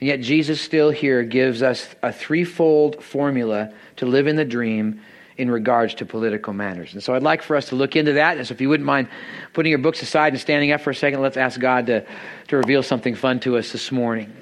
And 0.00 0.08
yet, 0.08 0.20
Jesus 0.20 0.60
still 0.60 0.90
here 0.90 1.22
gives 1.24 1.62
us 1.62 1.88
a 2.02 2.12
threefold 2.12 3.02
formula 3.02 3.72
to 3.96 4.06
live 4.06 4.26
in 4.26 4.36
the 4.36 4.44
dream 4.44 5.00
in 5.36 5.50
regards 5.50 5.94
to 5.94 6.04
political 6.04 6.52
matters. 6.52 6.94
And 6.94 7.02
so 7.02 7.14
I'd 7.14 7.22
like 7.22 7.42
for 7.42 7.54
us 7.54 7.68
to 7.68 7.76
look 7.76 7.94
into 7.94 8.14
that. 8.14 8.36
And 8.38 8.46
so 8.46 8.52
if 8.52 8.60
you 8.60 8.68
wouldn't 8.68 8.86
mind 8.86 9.08
putting 9.52 9.70
your 9.70 9.78
books 9.78 10.02
aside 10.02 10.32
and 10.32 10.40
standing 10.40 10.72
up 10.72 10.80
for 10.80 10.90
a 10.90 10.94
second, 10.94 11.20
let's 11.20 11.36
ask 11.36 11.60
God 11.60 11.86
to, 11.86 12.04
to 12.48 12.56
reveal 12.56 12.82
something 12.82 13.14
fun 13.14 13.38
to 13.40 13.56
us 13.56 13.70
this 13.70 13.92
morning. 13.92 14.32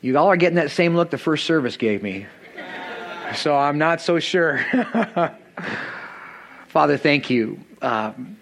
You 0.00 0.16
all 0.16 0.28
are 0.28 0.36
getting 0.36 0.56
that 0.56 0.70
same 0.70 0.94
look 0.94 1.10
the 1.10 1.18
first 1.18 1.46
service 1.46 1.76
gave 1.76 2.02
me. 2.02 2.26
So 3.34 3.56
I'm 3.56 3.78
not 3.78 4.00
so 4.00 4.18
sure. 4.18 4.64
Father, 6.68 6.96
thank 6.96 7.30
you 7.30 7.60
um, 7.80 8.36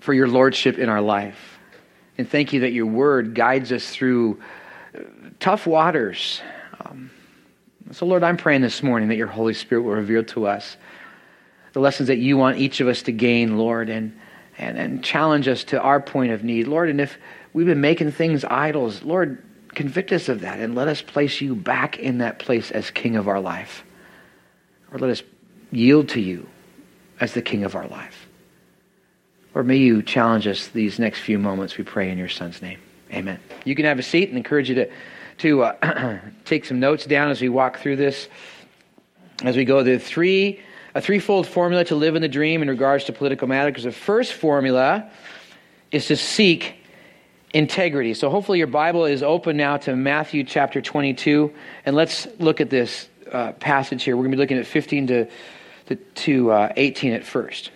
for 0.00 0.12
your 0.12 0.28
lordship 0.28 0.78
in 0.78 0.88
our 0.88 1.00
life. 1.00 1.58
And 2.18 2.28
thank 2.28 2.52
you 2.52 2.60
that 2.60 2.72
your 2.72 2.86
word 2.86 3.34
guides 3.34 3.72
us 3.72 3.88
through 3.90 4.40
uh, 4.94 5.00
tough 5.40 5.66
waters. 5.66 6.42
Um, 6.80 7.10
so, 7.92 8.06
Lord, 8.06 8.22
I'm 8.22 8.36
praying 8.36 8.62
this 8.62 8.82
morning 8.82 9.08
that 9.08 9.16
your 9.16 9.26
Holy 9.26 9.54
Spirit 9.54 9.82
will 9.82 9.92
reveal 9.92 10.24
to 10.24 10.46
us 10.46 10.76
the 11.72 11.80
lessons 11.80 12.08
that 12.08 12.18
you 12.18 12.36
want 12.36 12.58
each 12.58 12.80
of 12.80 12.88
us 12.88 13.02
to 13.02 13.12
gain, 13.12 13.56
Lord, 13.56 13.88
and, 13.88 14.18
and, 14.58 14.76
and 14.76 15.02
challenge 15.02 15.48
us 15.48 15.64
to 15.64 15.80
our 15.80 16.00
point 16.00 16.32
of 16.32 16.44
need. 16.44 16.66
Lord, 16.68 16.90
and 16.90 17.00
if 17.00 17.16
we've 17.54 17.66
been 17.66 17.80
making 17.80 18.12
things 18.12 18.44
idols, 18.44 19.02
Lord, 19.02 19.42
convict 19.74 20.12
us 20.12 20.28
of 20.28 20.40
that 20.40 20.60
and 20.60 20.74
let 20.74 20.88
us 20.88 21.02
place 21.02 21.40
you 21.40 21.54
back 21.54 21.98
in 21.98 22.18
that 22.18 22.38
place 22.38 22.70
as 22.70 22.90
king 22.90 23.16
of 23.16 23.28
our 23.28 23.40
life. 23.40 23.84
Or 24.92 24.98
let 24.98 25.10
us 25.10 25.22
yield 25.70 26.10
to 26.10 26.20
you 26.20 26.48
as 27.20 27.34
the 27.34 27.42
king 27.42 27.64
of 27.64 27.74
our 27.74 27.86
life. 27.86 28.28
Or 29.54 29.62
may 29.62 29.76
you 29.76 30.02
challenge 30.02 30.46
us 30.46 30.68
these 30.68 30.98
next 30.98 31.20
few 31.20 31.38
moments, 31.38 31.76
we 31.76 31.84
pray 31.84 32.10
in 32.10 32.18
your 32.18 32.28
son's 32.28 32.62
name. 32.62 32.78
Amen. 33.12 33.38
You 33.64 33.74
can 33.74 33.84
have 33.84 33.98
a 33.98 34.02
seat 34.02 34.28
and 34.28 34.38
encourage 34.38 34.68
you 34.68 34.74
to, 34.76 34.90
to 35.38 35.62
uh, 35.64 36.18
take 36.44 36.64
some 36.64 36.80
notes 36.80 37.04
down 37.04 37.30
as 37.30 37.40
we 37.40 37.48
walk 37.48 37.78
through 37.78 37.96
this. 37.96 38.28
As 39.44 39.56
we 39.56 39.64
go, 39.64 39.82
the 39.82 39.98
three, 39.98 40.60
a 40.94 41.00
threefold 41.00 41.46
formula 41.46 41.84
to 41.86 41.96
live 41.96 42.16
in 42.16 42.22
the 42.22 42.28
dream 42.28 42.62
in 42.62 42.68
regards 42.68 43.04
to 43.04 43.12
political 43.12 43.48
matters. 43.48 43.84
The 43.84 43.92
first 43.92 44.32
formula 44.32 45.10
is 45.90 46.06
to 46.06 46.16
seek 46.16 46.81
integrity. 47.52 48.14
So 48.14 48.30
hopefully 48.30 48.58
your 48.58 48.66
Bible 48.66 49.04
is 49.04 49.22
open 49.22 49.56
now 49.56 49.76
to 49.78 49.94
Matthew 49.94 50.44
chapter 50.44 50.80
22. 50.80 51.52
And 51.84 51.94
let's 51.94 52.26
look 52.38 52.60
at 52.60 52.70
this 52.70 53.08
uh, 53.30 53.52
passage 53.52 54.04
here. 54.04 54.16
We're 54.16 54.22
going 54.22 54.32
to 54.32 54.36
be 54.36 54.42
looking 54.42 54.58
at 54.58 54.66
15 54.66 55.06
to, 55.08 55.28
to, 55.86 55.96
to 55.96 56.50
uh, 56.52 56.72
18 56.76 57.12
at 57.12 57.24
first. 57.24 57.70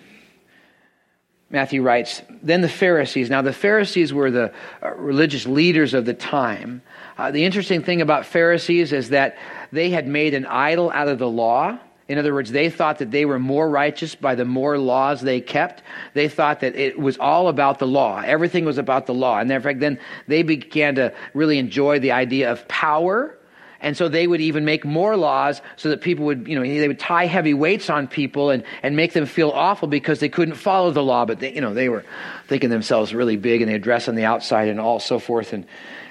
Matthew 1.49 1.83
writes, 1.83 2.23
Then 2.42 2.61
the 2.61 2.68
Pharisees. 2.68 3.30
Now, 3.30 3.42
the 3.42 3.52
Pharisees 3.52 4.12
were 4.12 4.30
the 4.30 4.52
uh, 4.83 4.95
religious 4.95 5.47
leaders 5.47 5.95
of 5.95 6.04
the 6.04 6.14
time. 6.14 6.83
Uh, 7.16 7.30
the 7.30 7.45
interesting 7.45 7.83
thing 7.83 8.02
about 8.02 8.26
Pharisees 8.26 8.92
is 8.92 9.11
that 9.11 9.38
they 9.71 9.90
had 9.90 10.09
made 10.09 10.35
an 10.35 10.47
idol 10.47 10.90
out 10.90 11.09
of 11.09 11.18
the 11.18 11.28
law. 11.28 11.78
In 12.08 12.18
other 12.18 12.32
words, 12.32 12.52
they 12.52 12.70
thought 12.70 12.98
that 12.98 13.10
they 13.10 13.25
were 13.25 13.38
more 13.38 13.68
righteous 13.68 14.14
by 14.14 14.36
the 14.36 14.44
more 14.44 14.78
laws 14.78 15.20
they 15.20 15.40
kept. 15.40 15.82
They 16.14 16.28
thought 16.28 16.60
that 16.60 16.76
it 16.76 16.98
was 16.98 17.18
all 17.18 17.48
about 17.48 17.80
the 17.80 17.86
law. 17.86 18.22
Everything 18.25 18.64
was 18.64 18.78
about 18.78 19.06
the 19.06 19.14
law. 19.14 19.38
And 19.38 19.50
in 19.50 19.60
fact, 19.60 19.80
then 19.80 19.98
they 20.28 20.44
began 20.44 20.94
to 20.96 21.12
really 21.34 21.58
enjoy 21.58 21.98
the 21.98 22.12
idea 22.12 22.52
of 22.52 22.66
power. 22.68 23.36
And 23.80 23.96
so 23.96 24.08
they 24.08 24.28
would 24.28 24.40
even 24.40 24.64
make 24.64 24.84
more 24.84 25.16
laws 25.16 25.60
so 25.75 25.88
that 25.90 26.00
people 26.00 26.26
would, 26.26 26.46
you 26.46 26.54
know, 26.54 26.62
they 26.62 26.86
would 26.86 27.00
tie 27.00 27.26
heavy 27.26 27.54
weights 27.54 27.90
on 27.90 28.06
people 28.06 28.50
and, 28.50 28.62
and 28.84 28.94
make 28.94 29.12
them 29.12 29.26
feel 29.26 29.50
awful 29.50 29.88
because 29.88 30.20
they 30.20 30.28
couldn't 30.28 30.54
follow 30.54 30.92
the 30.92 31.02
law. 31.02 31.25
But 31.25 31.40
they, 31.40 31.54
you 31.54 31.60
know, 31.60 31.75
they 31.75 31.88
were 31.88 32.04
thinking 32.46 32.70
themselves 32.70 33.14
really 33.14 33.36
big 33.36 33.62
and 33.62 33.70
they 33.70 33.78
dress 33.78 34.08
on 34.08 34.14
the 34.14 34.25
outside 34.25 34.68
and 34.68 34.78
all 34.78 35.00
so 35.00 35.18
forth. 35.18 35.52
And, 35.52 35.66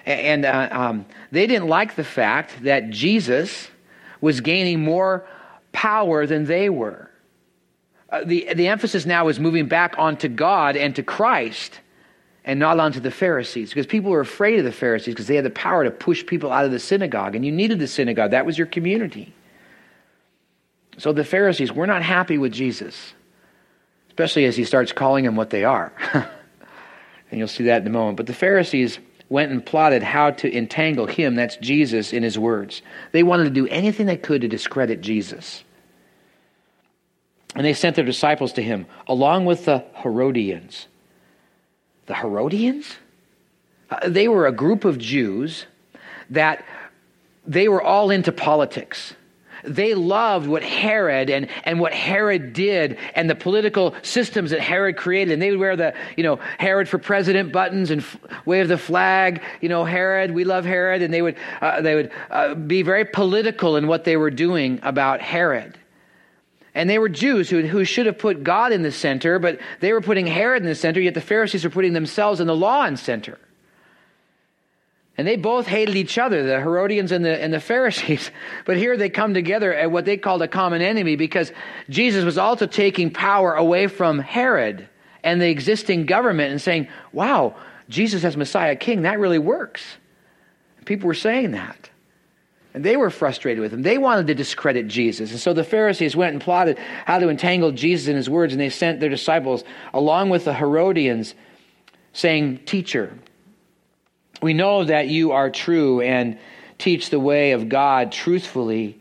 and 0.06 0.46
uh, 0.46 0.68
um, 0.72 1.06
they 1.32 1.48
didn't 1.48 1.70
like 1.70 1.96
the 1.96 2.04
fact 2.04 2.64
that 2.64 2.90
Jesus 2.90 3.70
was 4.20 4.42
gaining 4.42 4.84
more 4.84 5.26
power 5.76 6.26
than 6.26 6.46
they 6.46 6.70
were. 6.70 7.12
Uh, 8.10 8.24
the, 8.24 8.54
the 8.56 8.70
emphasis 8.70 9.06
now 9.06 9.28
is 9.28 9.42
moving 9.42 9.68
back 9.68 9.96
onto 9.98 10.30
God 10.30 10.78
and 10.78 10.96
to 10.96 11.04
Christ 11.04 11.82
and 12.46 12.62
not 12.62 12.80
onto 12.80 13.02
the 13.02 13.12
Pharisees 13.12 13.72
because 13.72 13.86
people 13.86 14.10
were 14.10 14.22
afraid 14.22 14.58
of 14.58 14.64
the 14.64 14.72
Pharisees 14.72 15.14
because 15.14 15.28
they 15.28 15.36
had 15.36 15.44
the 15.44 15.50
power 15.50 15.84
to 15.84 15.92
push 15.92 16.26
people 16.26 16.50
out 16.50 16.64
of 16.64 16.72
the 16.72 16.80
synagogue 16.80 17.36
and 17.36 17.46
you 17.46 17.52
needed 17.52 17.80
the 17.80 17.88
synagogue. 17.88 18.32
That 18.32 18.46
was 18.46 18.58
your 18.58 18.68
community. 18.68 19.34
So 20.98 21.12
the 21.12 21.26
Pharisees 21.26 21.74
were 21.74 21.88
not 21.88 22.04
happy 22.04 22.38
with 22.38 22.54
Jesus, 22.54 23.14
especially 24.08 24.46
as 24.46 24.56
he 24.56 24.64
starts 24.64 24.94
calling 24.94 25.26
them 25.26 25.36
what 25.36 25.50
they 25.50 25.66
are. 25.66 25.92
and 26.14 27.38
you'll 27.38 27.50
see 27.50 27.66
that 27.66 27.82
in 27.82 27.88
a 27.88 27.92
moment. 27.92 28.16
But 28.16 28.28
the 28.28 28.34
Pharisees 28.34 28.98
went 29.30 29.52
and 29.52 29.66
plotted 29.66 30.04
how 30.04 30.32
to 30.32 30.56
entangle 30.56 31.08
him, 31.08 31.36
that's 31.36 31.58
Jesus, 31.58 32.14
in 32.14 32.24
his 32.24 32.38
words. 32.38 32.82
They 33.12 33.24
wanted 33.24 33.46
to 33.46 33.50
do 33.50 33.68
anything 33.68 34.06
they 34.06 34.18
could 34.18 34.42
to 34.42 34.48
discredit 34.48 35.02
Jesus. 35.02 35.64
And 37.56 37.66
they 37.66 37.74
sent 37.74 37.96
their 37.96 38.06
disciples 38.06 38.54
to 38.54 38.62
him, 38.62 38.86
along 39.08 39.46
with 39.46 39.66
the 39.66 39.84
Herodians. 39.96 40.88
The 42.06 42.16
Herodians? 42.16 42.96
Uh, 43.90 44.10
they 44.10 44.28
were 44.28 44.46
a 44.46 44.52
group 44.52 44.86
of 44.86 44.98
Jews 44.98 45.66
that 46.30 46.66
they 47.48 47.68
were 47.68 47.82
all 47.82 48.10
into 48.10 48.32
politics 48.32 49.16
they 49.68 49.94
loved 49.94 50.48
what 50.48 50.64
Herod 50.64 51.30
and, 51.30 51.48
and 51.64 51.80
what 51.80 51.94
Herod 51.94 52.54
did 52.54 52.98
and 53.16 53.30
the 53.30 53.36
political 53.36 53.96
systems 54.02 54.52
that 54.52 54.60
Herod 54.60 54.98
created. 54.98 55.34
And 55.34 55.42
they 55.42 55.52
would 55.52 55.60
wear 55.60 55.76
the, 55.76 55.94
you 56.16 56.24
know, 56.24 56.40
Herod 56.58 56.88
for 56.88 56.98
president 56.98 57.52
buttons 57.52 57.92
and 57.92 58.02
f- 58.02 58.18
wave 58.46 58.68
the 58.68 58.78
flag, 58.78 59.42
you 59.62 59.70
know, 59.70 59.84
Herod, 59.84 60.32
we 60.32 60.44
love 60.44 60.66
Herod. 60.66 61.02
And 61.02 61.14
they 61.14 61.22
would, 61.22 61.36
uh, 61.62 61.82
they 61.82 61.96
would 61.96 62.12
uh, 62.30 62.56
be 62.56 62.82
very 62.82 63.06
political 63.06 63.76
in 63.76 63.88
what 63.88 64.04
they 64.04 64.18
were 64.18 64.32
doing 64.32 64.80
about 64.84 65.22
Herod. 65.22 65.78
And 66.74 66.90
they 66.90 67.00
were 67.00 67.10
Jews 67.10 67.50
who, 67.50 67.66
who 67.66 67.86
should 67.86 68.06
have 68.06 68.18
put 68.18 68.44
God 68.44 68.74
in 68.74 68.82
the 68.82 68.92
center, 68.92 69.40
but 69.40 69.60
they 69.80 69.94
were 69.94 70.02
putting 70.02 70.28
Herod 70.28 70.62
in 70.62 70.68
the 70.68 70.76
center, 70.76 71.00
yet 71.00 71.14
the 71.14 71.22
Pharisees 71.22 71.64
were 71.64 71.70
putting 71.70 71.94
themselves 71.94 72.42
and 72.42 72.50
the 72.50 72.56
law 72.56 72.86
in 72.86 72.98
center. 72.98 73.40
And 75.18 75.26
they 75.26 75.38
both 75.38 75.66
hated 75.66 75.96
each 75.96 76.18
other, 76.18 76.44
the 76.44 76.60
Herodians 76.60 77.12
and 77.12 77.24
the, 77.24 77.42
and 77.42 77.54
the 77.54 77.60
Pharisees. 77.60 78.32
But 78.66 78.78
here 78.78 78.98
they 78.98 79.10
come 79.10 79.34
together 79.34 79.74
at 79.74 79.92
what 79.92 80.06
they 80.06 80.18
called 80.18 80.42
a 80.42 80.48
common 80.48 80.82
enemy 80.82 81.16
because 81.16 81.52
Jesus 81.90 82.26
was 82.26 82.38
also 82.38 82.68
taking 82.68 83.12
power 83.12 83.54
away 83.54 83.88
from 83.88 84.20
Herod 84.20 84.90
and 85.24 85.42
the 85.42 85.50
existing 85.50 86.06
government 86.06 86.52
and 86.52 86.62
saying, 86.62 86.88
wow, 87.14 87.56
Jesus 87.88 88.24
as 88.24 88.36
Messiah 88.36 88.76
King, 88.76 89.04
that 89.04 89.20
really 89.20 89.40
works. 89.40 89.84
People 90.86 91.08
were 91.08 91.14
saying 91.14 91.52
that. 91.52 91.90
And 92.74 92.84
they 92.84 92.98
were 92.98 93.10
frustrated 93.10 93.62
with 93.62 93.72
him. 93.72 93.84
They 93.84 93.98
wanted 93.98 94.28
to 94.28 94.36
discredit 94.36 94.88
Jesus. 94.88 95.32
And 95.32 95.40
so 95.40 95.54
the 95.54 95.64
Pharisees 95.64 96.14
went 96.16 96.34
and 96.34 96.42
plotted 96.42 96.78
how 97.06 97.20
to 97.20 97.30
entangle 97.30 97.72
Jesus 97.72 98.10
in 98.10 98.18
his 98.18 98.30
words, 98.30 98.52
and 98.52 98.60
they 98.60 98.70
sent 98.70 99.00
their 99.00 99.10
disciples 99.10 99.64
along 99.94 100.30
with 100.30 100.44
the 100.44 100.54
Herodians, 100.54 101.36
saying, 102.12 102.66
Teacher, 102.66 103.18
we 104.42 104.54
know 104.54 104.84
that 104.84 105.08
you 105.08 105.32
are 105.32 105.50
true 105.50 106.02
and 106.02 106.38
teach 106.78 107.10
the 107.10 107.20
way 107.20 107.52
of 107.52 107.70
God 107.70 108.12
truthfully, 108.12 109.00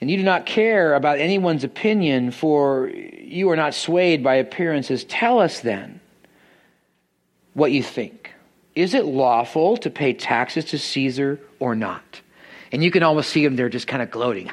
and 0.00 0.10
you 0.10 0.16
do 0.16 0.22
not 0.22 0.46
care 0.46 0.94
about 0.94 1.18
anyone's 1.18 1.64
opinion, 1.64 2.30
for 2.30 2.88
you 2.88 3.50
are 3.50 3.56
not 3.56 3.74
swayed 3.74 4.22
by 4.22 4.36
appearances. 4.36 5.04
Tell 5.04 5.40
us 5.40 5.60
then, 5.60 6.00
what 7.54 7.72
you 7.72 7.82
think. 7.82 8.30
Is 8.74 8.94
it 8.94 9.04
lawful 9.04 9.76
to 9.78 9.90
pay 9.90 10.12
taxes 10.12 10.66
to 10.66 10.78
Caesar 10.78 11.40
or 11.60 11.74
not? 11.74 12.20
And 12.72 12.82
you 12.82 12.90
can 12.90 13.02
almost 13.02 13.30
see 13.30 13.44
them 13.44 13.56
there 13.56 13.68
just 13.68 13.86
kind 13.86 14.02
of 14.02 14.10
gloating. 14.10 14.50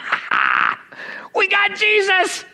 we 1.36 1.48
got 1.48 1.76
Jesus! 1.76 2.46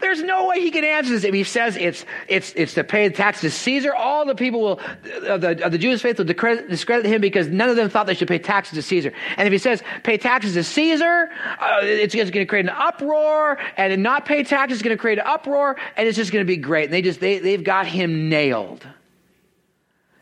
There's 0.00 0.22
no 0.22 0.46
way 0.46 0.60
he 0.60 0.70
can 0.70 0.84
answer 0.84 1.10
this. 1.10 1.24
If 1.24 1.34
he 1.34 1.44
says 1.44 1.76
it's, 1.76 2.04
it's, 2.28 2.52
it's 2.54 2.74
to 2.74 2.84
pay 2.84 3.08
the 3.08 3.14
tax 3.14 3.40
to 3.40 3.50
Caesar, 3.50 3.94
all 3.94 4.24
the 4.24 4.34
people 4.34 4.60
will, 4.60 4.80
of 5.26 5.40
the, 5.40 5.64
of 5.64 5.72
the 5.72 5.78
Jewish 5.78 6.02
faith 6.02 6.18
will 6.18 6.24
discredit 6.24 7.06
him 7.06 7.20
because 7.20 7.48
none 7.48 7.68
of 7.68 7.76
them 7.76 7.88
thought 7.88 8.06
they 8.06 8.14
should 8.14 8.28
pay 8.28 8.38
taxes 8.38 8.74
to 8.76 8.82
Caesar. 8.82 9.12
And 9.36 9.46
if 9.46 9.52
he 9.52 9.58
says 9.58 9.82
pay 10.04 10.16
taxes 10.16 10.54
to 10.54 10.64
Caesar, 10.64 11.30
uh, 11.60 11.80
it's, 11.82 12.14
it's 12.14 12.30
going 12.30 12.46
to 12.46 12.48
create 12.48 12.66
an 12.66 12.74
uproar, 12.76 13.58
and 13.76 14.02
not 14.02 14.24
pay 14.24 14.44
taxes 14.44 14.78
is 14.78 14.82
going 14.82 14.96
to 14.96 15.00
create 15.00 15.18
an 15.18 15.26
uproar, 15.26 15.76
and 15.96 16.06
it's 16.06 16.16
just 16.16 16.32
going 16.32 16.44
to 16.44 16.48
be 16.48 16.56
great. 16.56 16.84
And 16.84 16.92
they 16.92 17.02
just, 17.02 17.20
they, 17.20 17.38
they've 17.38 17.64
got 17.64 17.86
him 17.86 18.28
nailed. 18.28 18.86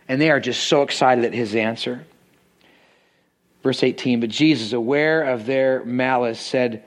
And 0.08 0.20
they 0.20 0.30
are 0.30 0.40
just 0.40 0.64
so 0.64 0.82
excited 0.82 1.24
at 1.24 1.34
his 1.34 1.54
answer. 1.54 2.06
Verse 3.62 3.82
18, 3.82 4.20
but 4.20 4.30
Jesus, 4.30 4.72
aware 4.72 5.24
of 5.24 5.44
their 5.44 5.84
malice, 5.84 6.40
said, 6.40 6.84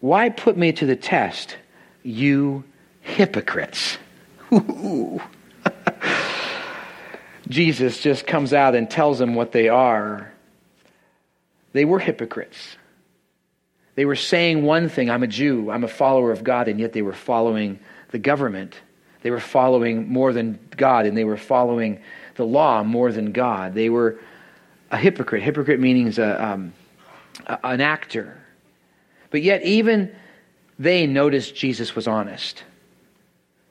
Why 0.00 0.30
put 0.30 0.56
me 0.56 0.72
to 0.72 0.86
the 0.86 0.96
test? 0.96 1.56
You 2.02 2.64
hypocrites. 3.00 3.98
Jesus 7.48 8.00
just 8.00 8.26
comes 8.26 8.52
out 8.52 8.74
and 8.74 8.90
tells 8.90 9.18
them 9.18 9.34
what 9.34 9.52
they 9.52 9.68
are. 9.68 10.32
They 11.72 11.84
were 11.84 11.98
hypocrites. 11.98 12.76
They 13.94 14.04
were 14.04 14.16
saying 14.16 14.62
one 14.62 14.88
thing 14.88 15.10
I'm 15.10 15.22
a 15.22 15.26
Jew, 15.26 15.70
I'm 15.70 15.84
a 15.84 15.88
follower 15.88 16.32
of 16.32 16.42
God, 16.42 16.68
and 16.68 16.80
yet 16.80 16.92
they 16.92 17.02
were 17.02 17.12
following 17.12 17.78
the 18.10 18.18
government. 18.18 18.74
They 19.22 19.30
were 19.30 19.40
following 19.40 20.08
more 20.08 20.32
than 20.32 20.58
God, 20.76 21.06
and 21.06 21.16
they 21.16 21.24
were 21.24 21.36
following 21.36 22.00
the 22.36 22.44
law 22.44 22.82
more 22.82 23.12
than 23.12 23.32
God. 23.32 23.74
They 23.74 23.90
were 23.90 24.18
a 24.90 24.96
hypocrite. 24.96 25.42
Hypocrite 25.42 25.80
means 25.80 26.18
a, 26.18 26.42
um, 26.42 26.72
an 27.46 27.80
actor. 27.80 28.38
But 29.30 29.42
yet, 29.42 29.62
even 29.62 30.14
they 30.82 31.06
noticed 31.06 31.54
Jesus 31.54 31.94
was 31.94 32.08
honest, 32.08 32.64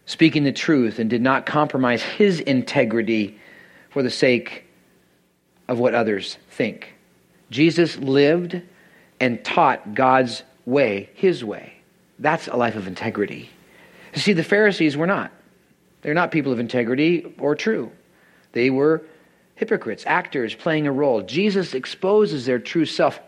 speaking 0.05 0.45
the 0.45 0.53
truth, 0.53 0.97
and 0.97 1.09
did 1.09 1.21
not 1.21 1.45
compromise 1.45 2.01
his 2.01 2.39
integrity 2.39 3.37
for 3.89 4.01
the 4.01 4.09
sake 4.09 4.65
of 5.67 5.77
what 5.77 5.93
others 5.93 6.37
think. 6.49 6.93
Jesus 7.49 7.97
lived 7.97 8.61
and 9.19 9.43
taught 9.43 9.93
God's 9.93 10.43
way, 10.65 11.09
his 11.13 11.43
way. 11.43 11.73
That's 12.17 12.47
a 12.47 12.55
life 12.55 12.77
of 12.77 12.87
integrity. 12.87 13.49
You 14.13 14.21
see, 14.21 14.33
the 14.33 14.43
Pharisees 14.43 14.95
were 14.95 15.07
not. 15.07 15.33
They're 16.03 16.13
not 16.13 16.31
people 16.31 16.53
of 16.53 16.59
integrity 16.59 17.35
or 17.39 17.55
true. 17.55 17.91
They 18.53 18.69
were 18.69 19.03
hypocrites, 19.55 20.05
actors 20.07 20.55
playing 20.55 20.87
a 20.87 20.91
role. 20.93 21.21
Jesus 21.21 21.73
exposes 21.73 22.45
their 22.45 22.59
true 22.59 22.85
self. 22.85 23.19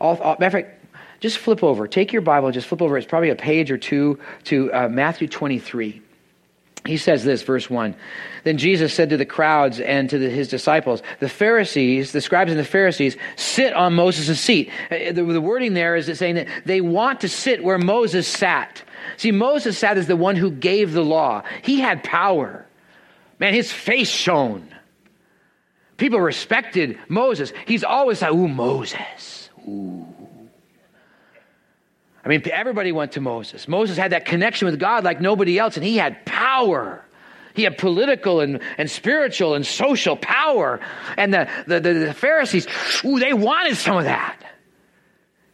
All, 0.00 0.18
all, 0.18 0.36
matter 0.40 0.58
of 0.58 0.64
fact, 0.64 0.79
just 1.20 1.38
flip 1.38 1.62
over. 1.62 1.86
Take 1.86 2.12
your 2.12 2.22
Bible, 2.22 2.50
just 2.50 2.66
flip 2.66 2.82
over. 2.82 2.96
It's 2.96 3.06
probably 3.06 3.30
a 3.30 3.36
page 3.36 3.70
or 3.70 3.78
two 3.78 4.18
to 4.44 4.72
uh, 4.72 4.88
Matthew 4.88 5.28
23. 5.28 6.02
He 6.86 6.96
says 6.96 7.24
this, 7.24 7.42
verse 7.42 7.68
1. 7.68 7.94
Then 8.44 8.56
Jesus 8.56 8.94
said 8.94 9.10
to 9.10 9.18
the 9.18 9.26
crowds 9.26 9.80
and 9.80 10.08
to 10.08 10.18
the, 10.18 10.30
his 10.30 10.48
disciples, 10.48 11.02
The 11.18 11.28
Pharisees, 11.28 12.12
the 12.12 12.22
scribes 12.22 12.50
and 12.50 12.58
the 12.58 12.64
Pharisees, 12.64 13.18
sit 13.36 13.74
on 13.74 13.94
Moses' 13.94 14.40
seat. 14.40 14.70
Uh, 14.90 15.12
the, 15.12 15.22
the 15.22 15.40
wording 15.42 15.74
there 15.74 15.94
is 15.94 16.06
saying 16.18 16.36
that 16.36 16.48
they 16.64 16.80
want 16.80 17.20
to 17.20 17.28
sit 17.28 17.62
where 17.62 17.76
Moses 17.76 18.26
sat. 18.26 18.82
See, 19.18 19.30
Moses 19.30 19.76
sat 19.76 19.98
as 19.98 20.06
the 20.06 20.16
one 20.16 20.36
who 20.36 20.50
gave 20.50 20.92
the 20.92 21.04
law, 21.04 21.42
he 21.62 21.80
had 21.80 22.02
power. 22.02 22.66
Man, 23.38 23.52
his 23.52 23.70
face 23.70 24.10
shone. 24.10 24.74
People 25.98 26.20
respected 26.20 26.98
Moses. 27.08 27.52
He's 27.66 27.84
always 27.84 28.22
like, 28.22 28.32
Ooh, 28.32 28.48
Moses. 28.48 29.50
Ooh. 29.68 30.19
I 32.24 32.28
mean, 32.28 32.42
everybody 32.52 32.92
went 32.92 33.12
to 33.12 33.20
Moses. 33.20 33.66
Moses 33.66 33.96
had 33.96 34.12
that 34.12 34.24
connection 34.26 34.66
with 34.66 34.78
God 34.78 35.04
like 35.04 35.20
nobody 35.20 35.58
else, 35.58 35.76
and 35.76 35.84
he 35.84 35.96
had 35.96 36.24
power. 36.26 37.04
He 37.54 37.62
had 37.64 37.78
political 37.78 38.40
and, 38.40 38.60
and 38.78 38.90
spiritual 38.90 39.54
and 39.54 39.66
social 39.66 40.16
power. 40.16 40.80
And 41.16 41.32
the, 41.32 41.48
the, 41.66 41.80
the, 41.80 41.94
the 41.94 42.14
Pharisees, 42.14 42.66
ooh, 43.04 43.18
they 43.18 43.32
wanted 43.32 43.76
some 43.76 43.96
of 43.96 44.04
that. 44.04 44.36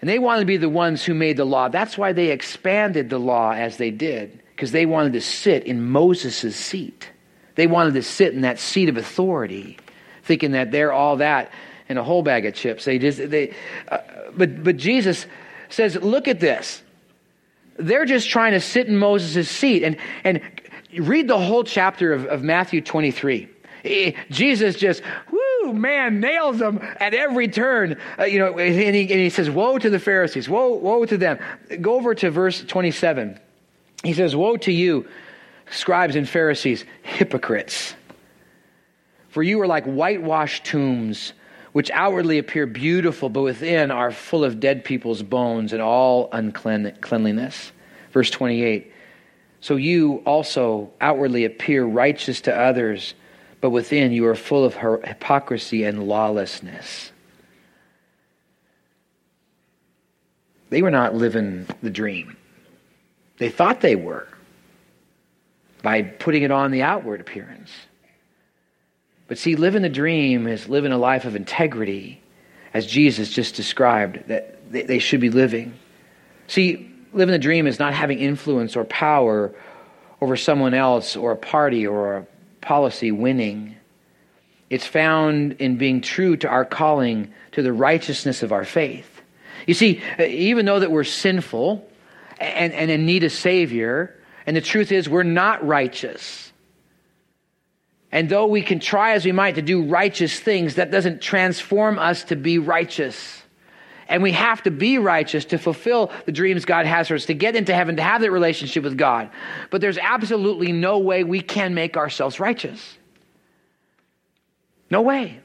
And 0.00 0.10
they 0.10 0.18
wanted 0.18 0.40
to 0.40 0.46
be 0.46 0.56
the 0.56 0.68
ones 0.68 1.04
who 1.04 1.14
made 1.14 1.36
the 1.36 1.44
law. 1.44 1.68
That's 1.68 1.96
why 1.96 2.12
they 2.12 2.30
expanded 2.30 3.10
the 3.10 3.18
law 3.18 3.52
as 3.52 3.78
they 3.78 3.90
did, 3.90 4.42
because 4.50 4.72
they 4.72 4.86
wanted 4.86 5.14
to 5.14 5.20
sit 5.20 5.64
in 5.64 5.82
Moses' 5.82 6.54
seat. 6.54 7.10
They 7.54 7.66
wanted 7.66 7.94
to 7.94 8.02
sit 8.02 8.34
in 8.34 8.42
that 8.42 8.58
seat 8.58 8.88
of 8.88 8.98
authority, 8.98 9.78
thinking 10.22 10.52
that 10.52 10.70
they're 10.70 10.92
all 10.92 11.16
that 11.16 11.50
in 11.88 11.96
a 11.96 12.04
whole 12.04 12.22
bag 12.22 12.44
of 12.44 12.54
chips. 12.54 12.84
They 12.84 12.98
just, 12.98 13.30
they, 13.30 13.54
uh, 13.88 13.98
but, 14.36 14.62
but 14.62 14.76
Jesus 14.76 15.26
says, 15.68 15.96
look 15.96 16.28
at 16.28 16.40
this. 16.40 16.82
They're 17.78 18.06
just 18.06 18.30
trying 18.30 18.52
to 18.52 18.60
sit 18.60 18.86
in 18.86 18.96
Moses' 18.96 19.50
seat. 19.50 19.82
And, 19.82 19.96
and 20.24 20.40
read 20.98 21.28
the 21.28 21.38
whole 21.38 21.64
chapter 21.64 22.12
of, 22.12 22.26
of 22.26 22.42
Matthew 22.42 22.80
23. 22.80 23.48
Jesus 24.30 24.76
just, 24.76 25.02
whoo, 25.30 25.72
man, 25.72 26.20
nails 26.20 26.58
them 26.58 26.80
at 26.98 27.14
every 27.14 27.48
turn. 27.48 27.98
Uh, 28.18 28.24
you 28.24 28.38
know, 28.38 28.58
and 28.58 28.94
he, 28.94 29.02
and 29.02 29.10
he 29.10 29.30
says, 29.30 29.48
woe 29.48 29.78
to 29.78 29.90
the 29.90 30.00
Pharisees, 30.00 30.48
woe, 30.48 30.74
woe 30.74 31.04
to 31.04 31.16
them. 31.16 31.38
Go 31.80 31.94
over 31.94 32.14
to 32.14 32.30
verse 32.30 32.62
27. 32.64 33.38
He 34.02 34.12
says, 34.12 34.34
woe 34.34 34.56
to 34.58 34.72
you, 34.72 35.08
scribes 35.70 36.16
and 36.16 36.28
Pharisees, 36.28 36.84
hypocrites. 37.02 37.94
For 39.28 39.42
you 39.42 39.60
are 39.60 39.66
like 39.66 39.84
whitewashed 39.84 40.64
tombs 40.64 41.32
which 41.76 41.90
outwardly 41.90 42.38
appear 42.38 42.66
beautiful, 42.66 43.28
but 43.28 43.42
within 43.42 43.90
are 43.90 44.10
full 44.10 44.44
of 44.44 44.60
dead 44.60 44.82
people's 44.82 45.22
bones 45.22 45.74
and 45.74 45.82
all 45.82 46.30
uncleanliness. 46.32 47.70
Verse 48.12 48.30
28 48.30 48.90
So 49.60 49.76
you 49.76 50.22
also 50.24 50.90
outwardly 51.02 51.44
appear 51.44 51.84
righteous 51.84 52.40
to 52.40 52.58
others, 52.58 53.12
but 53.60 53.68
within 53.68 54.12
you 54.12 54.24
are 54.24 54.34
full 54.34 54.64
of 54.64 54.74
hypocrisy 55.04 55.84
and 55.84 56.08
lawlessness. 56.08 57.12
They 60.70 60.80
were 60.80 60.90
not 60.90 61.14
living 61.14 61.66
the 61.82 61.90
dream. 61.90 62.38
They 63.36 63.50
thought 63.50 63.82
they 63.82 63.96
were 63.96 64.26
by 65.82 66.00
putting 66.00 66.42
it 66.42 66.50
on 66.50 66.70
the 66.70 66.84
outward 66.84 67.20
appearance. 67.20 67.70
But 69.28 69.38
see, 69.38 69.56
living 69.56 69.82
the 69.82 69.88
dream 69.88 70.46
is 70.46 70.68
living 70.68 70.92
a 70.92 70.98
life 70.98 71.24
of 71.24 71.34
integrity, 71.34 72.22
as 72.72 72.86
Jesus 72.86 73.30
just 73.30 73.54
described 73.54 74.28
that 74.28 74.70
they 74.70 74.98
should 74.98 75.20
be 75.20 75.30
living. 75.30 75.74
See, 76.46 76.92
living 77.12 77.32
the 77.32 77.38
dream 77.38 77.66
is 77.66 77.78
not 77.78 77.94
having 77.94 78.18
influence 78.18 78.76
or 78.76 78.84
power 78.84 79.54
over 80.20 80.36
someone 80.36 80.74
else 80.74 81.16
or 81.16 81.32
a 81.32 81.36
party 81.36 81.86
or 81.86 82.18
a 82.18 82.26
policy 82.60 83.12
winning. 83.12 83.76
It's 84.70 84.86
found 84.86 85.52
in 85.54 85.76
being 85.76 86.00
true 86.00 86.36
to 86.38 86.48
our 86.48 86.64
calling 86.64 87.32
to 87.52 87.62
the 87.62 87.72
righteousness 87.72 88.42
of 88.42 88.52
our 88.52 88.64
faith. 88.64 89.22
You 89.66 89.74
see, 89.74 90.02
even 90.20 90.66
though 90.66 90.80
that 90.80 90.90
we're 90.90 91.04
sinful 91.04 91.88
and, 92.38 92.72
and 92.72 92.90
in 92.90 93.06
need 93.06 93.24
of 93.24 93.32
Savior, 93.32 94.14
and 94.46 94.56
the 94.56 94.60
truth 94.60 94.92
is 94.92 95.08
we're 95.08 95.22
not 95.22 95.66
righteous. 95.66 96.52
And 98.16 98.30
though 98.30 98.46
we 98.46 98.62
can 98.62 98.80
try 98.80 99.12
as 99.12 99.26
we 99.26 99.32
might 99.32 99.56
to 99.56 99.62
do 99.62 99.82
righteous 99.82 100.40
things, 100.40 100.76
that 100.76 100.90
doesn't 100.90 101.20
transform 101.20 101.98
us 101.98 102.24
to 102.24 102.34
be 102.34 102.56
righteous. 102.56 103.42
And 104.08 104.22
we 104.22 104.32
have 104.32 104.62
to 104.62 104.70
be 104.70 104.96
righteous 104.96 105.44
to 105.44 105.58
fulfill 105.58 106.10
the 106.24 106.32
dreams 106.32 106.64
God 106.64 106.86
has 106.86 107.08
for 107.08 107.14
us, 107.14 107.26
to 107.26 107.34
get 107.34 107.56
into 107.56 107.74
heaven, 107.74 107.96
to 107.96 108.02
have 108.02 108.22
that 108.22 108.30
relationship 108.30 108.84
with 108.84 108.96
God. 108.96 109.28
But 109.68 109.82
there's 109.82 109.98
absolutely 109.98 110.72
no 110.72 110.96
way 110.96 111.24
we 111.24 111.42
can 111.42 111.74
make 111.74 111.98
ourselves 111.98 112.40
righteous. 112.40 112.96
No 114.90 115.02
way. 115.02 115.38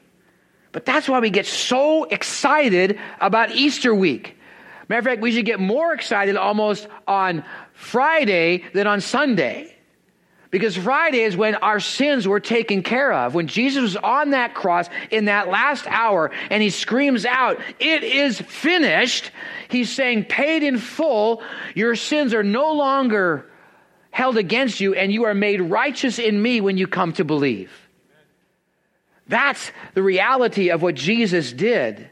But 0.72 0.86
that's 0.86 1.06
why 1.10 1.20
we 1.20 1.28
get 1.28 1.44
so 1.44 2.04
excited 2.04 2.98
about 3.20 3.50
Easter 3.50 3.94
week. 3.94 4.34
Matter 4.88 5.00
of 5.00 5.04
fact, 5.04 5.20
we 5.20 5.32
should 5.32 5.44
get 5.44 5.60
more 5.60 5.92
excited 5.92 6.38
almost 6.38 6.88
on 7.06 7.44
Friday 7.74 8.64
than 8.72 8.86
on 8.86 9.02
Sunday. 9.02 9.71
Because 10.52 10.76
Friday 10.76 11.22
is 11.22 11.34
when 11.34 11.54
our 11.56 11.80
sins 11.80 12.28
were 12.28 12.38
taken 12.38 12.82
care 12.82 13.10
of. 13.10 13.34
When 13.34 13.46
Jesus 13.46 13.82
was 13.82 13.96
on 13.96 14.30
that 14.30 14.52
cross 14.54 14.86
in 15.10 15.24
that 15.24 15.48
last 15.48 15.86
hour 15.88 16.30
and 16.50 16.62
he 16.62 16.68
screams 16.68 17.24
out, 17.24 17.58
It 17.80 18.04
is 18.04 18.38
finished. 18.38 19.30
He's 19.70 19.90
saying, 19.90 20.26
Paid 20.26 20.62
in 20.62 20.76
full. 20.76 21.42
Your 21.74 21.96
sins 21.96 22.34
are 22.34 22.42
no 22.42 22.74
longer 22.74 23.50
held 24.10 24.36
against 24.36 24.78
you, 24.78 24.92
and 24.94 25.10
you 25.10 25.24
are 25.24 25.32
made 25.32 25.62
righteous 25.62 26.18
in 26.18 26.40
me 26.40 26.60
when 26.60 26.76
you 26.76 26.86
come 26.86 27.14
to 27.14 27.24
believe. 27.24 27.72
That's 29.26 29.72
the 29.94 30.02
reality 30.02 30.68
of 30.68 30.82
what 30.82 30.96
Jesus 30.96 31.50
did. 31.50 32.10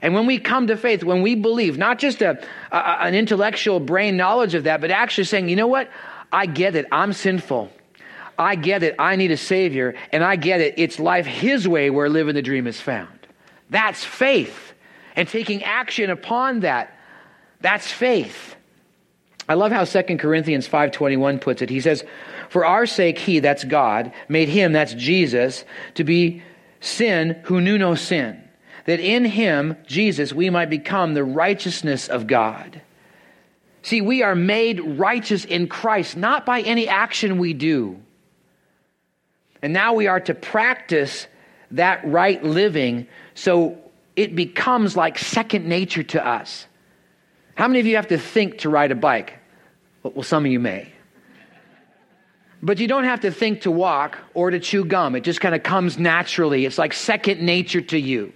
And 0.00 0.14
when 0.14 0.26
we 0.26 0.38
come 0.38 0.68
to 0.68 0.76
faith, 0.76 1.02
when 1.02 1.20
we 1.20 1.34
believe, 1.34 1.78
not 1.78 1.98
just 1.98 2.22
a, 2.22 2.40
a, 2.70 2.76
an 2.76 3.16
intellectual 3.16 3.80
brain 3.80 4.16
knowledge 4.16 4.54
of 4.54 4.64
that, 4.64 4.80
but 4.80 4.92
actually 4.92 5.24
saying, 5.24 5.48
you 5.48 5.56
know 5.56 5.66
what? 5.66 5.90
I 6.32 6.46
get 6.46 6.74
it. 6.74 6.86
I'm 6.90 7.12
sinful. 7.12 7.70
I 8.38 8.54
get 8.54 8.82
it. 8.82 8.96
I 8.98 9.16
need 9.16 9.30
a 9.30 9.36
Savior. 9.36 9.94
And 10.10 10.24
I 10.24 10.36
get 10.36 10.60
it. 10.60 10.74
It's 10.78 10.98
life 10.98 11.26
His 11.26 11.68
way 11.68 11.90
where 11.90 12.08
living 12.08 12.34
the 12.34 12.42
dream 12.42 12.66
is 12.66 12.80
found. 12.80 13.26
That's 13.70 14.02
faith. 14.02 14.72
And 15.14 15.28
taking 15.28 15.62
action 15.62 16.10
upon 16.10 16.60
that. 16.60 16.96
That's 17.60 17.90
faith. 17.90 18.56
I 19.48 19.54
love 19.54 19.72
how 19.72 19.84
2 19.84 20.18
Corinthians 20.18 20.66
5:21 20.66 21.38
puts 21.38 21.62
it. 21.62 21.70
He 21.70 21.80
says, 21.80 22.04
"For 22.48 22.64
our 22.64 22.86
sake 22.86 23.18
he, 23.18 23.40
that's 23.40 23.64
God, 23.64 24.12
made 24.28 24.48
him, 24.48 24.72
that's 24.72 24.94
Jesus, 24.94 25.64
to 25.94 26.04
be 26.04 26.42
sin 26.80 27.36
who 27.44 27.60
knew 27.60 27.78
no 27.78 27.94
sin, 27.94 28.40
that 28.84 29.00
in 29.00 29.24
him, 29.24 29.76
Jesus, 29.86 30.32
we 30.32 30.50
might 30.50 30.70
become 30.70 31.14
the 31.14 31.24
righteousness 31.24 32.08
of 32.08 32.26
God." 32.26 32.81
See, 33.82 34.00
we 34.00 34.22
are 34.22 34.34
made 34.34 34.80
righteous 34.80 35.44
in 35.44 35.66
Christ, 35.66 36.16
not 36.16 36.46
by 36.46 36.60
any 36.60 36.88
action 36.88 37.38
we 37.38 37.52
do. 37.52 38.00
And 39.60 39.72
now 39.72 39.94
we 39.94 40.06
are 40.06 40.20
to 40.20 40.34
practice 40.34 41.26
that 41.72 42.04
right 42.04 42.42
living 42.44 43.06
so 43.34 43.78
it 44.14 44.36
becomes 44.36 44.96
like 44.96 45.18
second 45.18 45.66
nature 45.66 46.02
to 46.02 46.24
us. 46.24 46.66
How 47.54 47.68
many 47.68 47.80
of 47.80 47.86
you 47.86 47.96
have 47.96 48.08
to 48.08 48.18
think 48.18 48.58
to 48.58 48.68
ride 48.68 48.92
a 48.92 48.94
bike? 48.94 49.38
Well, 50.02 50.22
some 50.22 50.44
of 50.44 50.50
you 50.50 50.60
may. 50.60 50.92
But 52.62 52.78
you 52.78 52.86
don't 52.86 53.04
have 53.04 53.20
to 53.20 53.32
think 53.32 53.62
to 53.62 53.70
walk 53.70 54.18
or 54.34 54.50
to 54.50 54.60
chew 54.60 54.84
gum. 54.84 55.16
It 55.16 55.24
just 55.24 55.40
kind 55.40 55.54
of 55.54 55.62
comes 55.62 55.98
naturally. 55.98 56.64
It's 56.64 56.78
like 56.78 56.92
second 56.92 57.40
nature 57.40 57.80
to 57.80 57.98
you. 57.98 58.32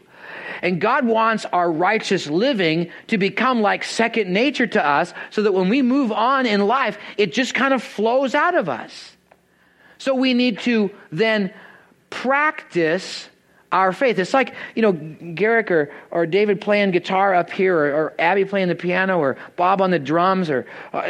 And 0.63 0.81
God 0.81 1.07
wants 1.07 1.45
our 1.47 1.71
righteous 1.71 2.27
living 2.27 2.91
to 3.09 3.19
become 3.19 3.61
like 3.61 3.85
second 3.85 4.33
nature 4.33 4.67
to 4.67 4.85
us 4.85 5.13
so 5.31 5.43
that 5.43 5.53
when 5.53 5.69
we 5.69 5.83
move 5.83 6.13
on 6.13 6.47
in 6.47 6.67
life, 6.67 6.99
it 7.17 7.33
just 7.33 7.55
kind 7.55 7.75
of 7.75 7.83
flows 7.83 8.35
out 8.35 8.55
of 8.55 8.69
us. 8.69 9.17
So 9.99 10.15
we 10.15 10.35
need 10.35 10.61
to 10.61 10.91
then 11.11 11.53
practice 12.11 13.29
our 13.73 13.93
faith. 13.93 14.19
It's 14.19 14.33
like, 14.33 14.55
you 14.75 14.83
know, 14.83 14.93
Garrick 14.93 15.71
or, 15.71 15.93
or 16.11 16.25
David 16.27 16.61
playing 16.61 16.93
guitar 16.93 17.35
up 17.35 17.51
here, 17.51 17.77
or, 17.77 17.95
or 17.95 18.15
Abby 18.19 18.45
playing 18.45 18.69
the 18.69 18.75
piano, 18.75 19.19
or 19.19 19.37
Bob 19.57 19.81
on 19.81 19.91
the 19.91 19.99
drums, 19.99 20.49
or 20.49 20.67
uh, 20.93 21.03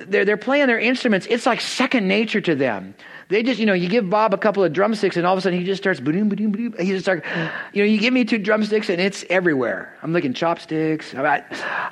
they're, 0.00 0.24
they're 0.24 0.36
playing 0.36 0.66
their 0.66 0.80
instruments. 0.80 1.26
It's 1.30 1.46
like 1.46 1.60
second 1.60 2.08
nature 2.08 2.40
to 2.40 2.54
them. 2.54 2.94
They 3.32 3.42
just, 3.42 3.58
you 3.58 3.64
know, 3.64 3.72
you 3.72 3.88
give 3.88 4.10
Bob 4.10 4.34
a 4.34 4.38
couple 4.38 4.62
of 4.62 4.74
drumsticks, 4.74 5.16
and 5.16 5.26
all 5.26 5.32
of 5.32 5.38
a 5.38 5.40
sudden 5.40 5.58
he 5.58 5.64
just 5.64 5.82
starts 5.82 6.00
boom, 6.00 6.28
boom, 6.28 6.52
boom. 6.52 6.74
He 6.78 6.88
just 6.88 7.06
starts, 7.06 7.26
you 7.72 7.82
know, 7.82 7.88
you 7.88 7.98
give 7.98 8.12
me 8.12 8.26
two 8.26 8.36
drumsticks, 8.36 8.90
and 8.90 9.00
it's 9.00 9.24
everywhere. 9.30 9.96
I'm 10.02 10.12
looking 10.12 10.34
chopsticks. 10.34 11.14
I, 11.14 11.42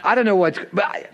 I 0.04 0.14
don't 0.14 0.26
know 0.26 0.36
what's, 0.36 0.58
but 0.70 0.84
I, 0.84 1.08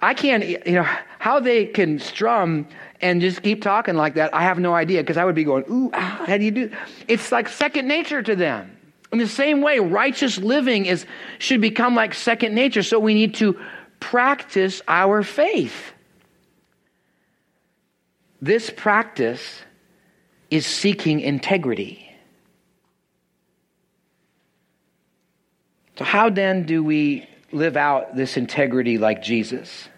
I 0.00 0.14
can't, 0.14 0.46
you 0.46 0.72
know, 0.72 0.86
how 1.18 1.40
they 1.40 1.66
can 1.66 1.98
strum 1.98 2.68
and 3.00 3.20
just 3.20 3.42
keep 3.42 3.60
talking 3.60 3.96
like 3.96 4.14
that, 4.14 4.32
I 4.32 4.42
have 4.42 4.60
no 4.60 4.72
idea 4.72 5.02
because 5.02 5.16
I 5.16 5.24
would 5.24 5.34
be 5.34 5.42
going, 5.42 5.64
ooh, 5.68 5.90
ah, 5.92 6.24
how 6.26 6.36
do 6.36 6.44
you 6.44 6.52
do? 6.52 6.70
It's 7.08 7.32
like 7.32 7.48
second 7.48 7.88
nature 7.88 8.22
to 8.22 8.36
them. 8.36 8.70
In 9.10 9.18
the 9.18 9.26
same 9.26 9.62
way, 9.62 9.80
righteous 9.80 10.38
living 10.38 10.86
is 10.86 11.06
should 11.40 11.60
become 11.60 11.96
like 11.96 12.14
second 12.14 12.54
nature. 12.54 12.84
So 12.84 13.00
we 13.00 13.14
need 13.14 13.34
to 13.36 13.58
practice 13.98 14.80
our 14.86 15.24
faith. 15.24 15.92
This 18.40 18.70
practice 18.70 19.62
is 20.50 20.66
seeking 20.66 21.20
integrity. 21.20 22.02
So, 25.98 26.04
how 26.04 26.28
then 26.28 26.64
do 26.64 26.84
we 26.84 27.26
live 27.52 27.76
out 27.76 28.14
this 28.14 28.36
integrity 28.36 28.98
like 28.98 29.22
Jesus? 29.22 29.88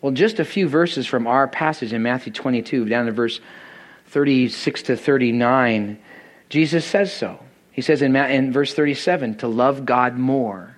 Well, 0.00 0.12
just 0.12 0.40
a 0.40 0.44
few 0.44 0.68
verses 0.68 1.06
from 1.06 1.26
our 1.26 1.48
passage 1.48 1.92
in 1.92 2.02
Matthew 2.02 2.32
22, 2.32 2.86
down 2.86 3.06
to 3.06 3.12
verse 3.12 3.40
36 4.06 4.82
to 4.84 4.96
39, 4.96 5.98
Jesus 6.48 6.84
says 6.84 7.12
so. 7.12 7.40
He 7.72 7.82
says 7.82 8.02
in, 8.02 8.14
in 8.16 8.52
verse 8.52 8.74
37 8.74 9.36
to 9.38 9.48
love 9.48 9.84
God 9.84 10.16
more. 10.16 10.76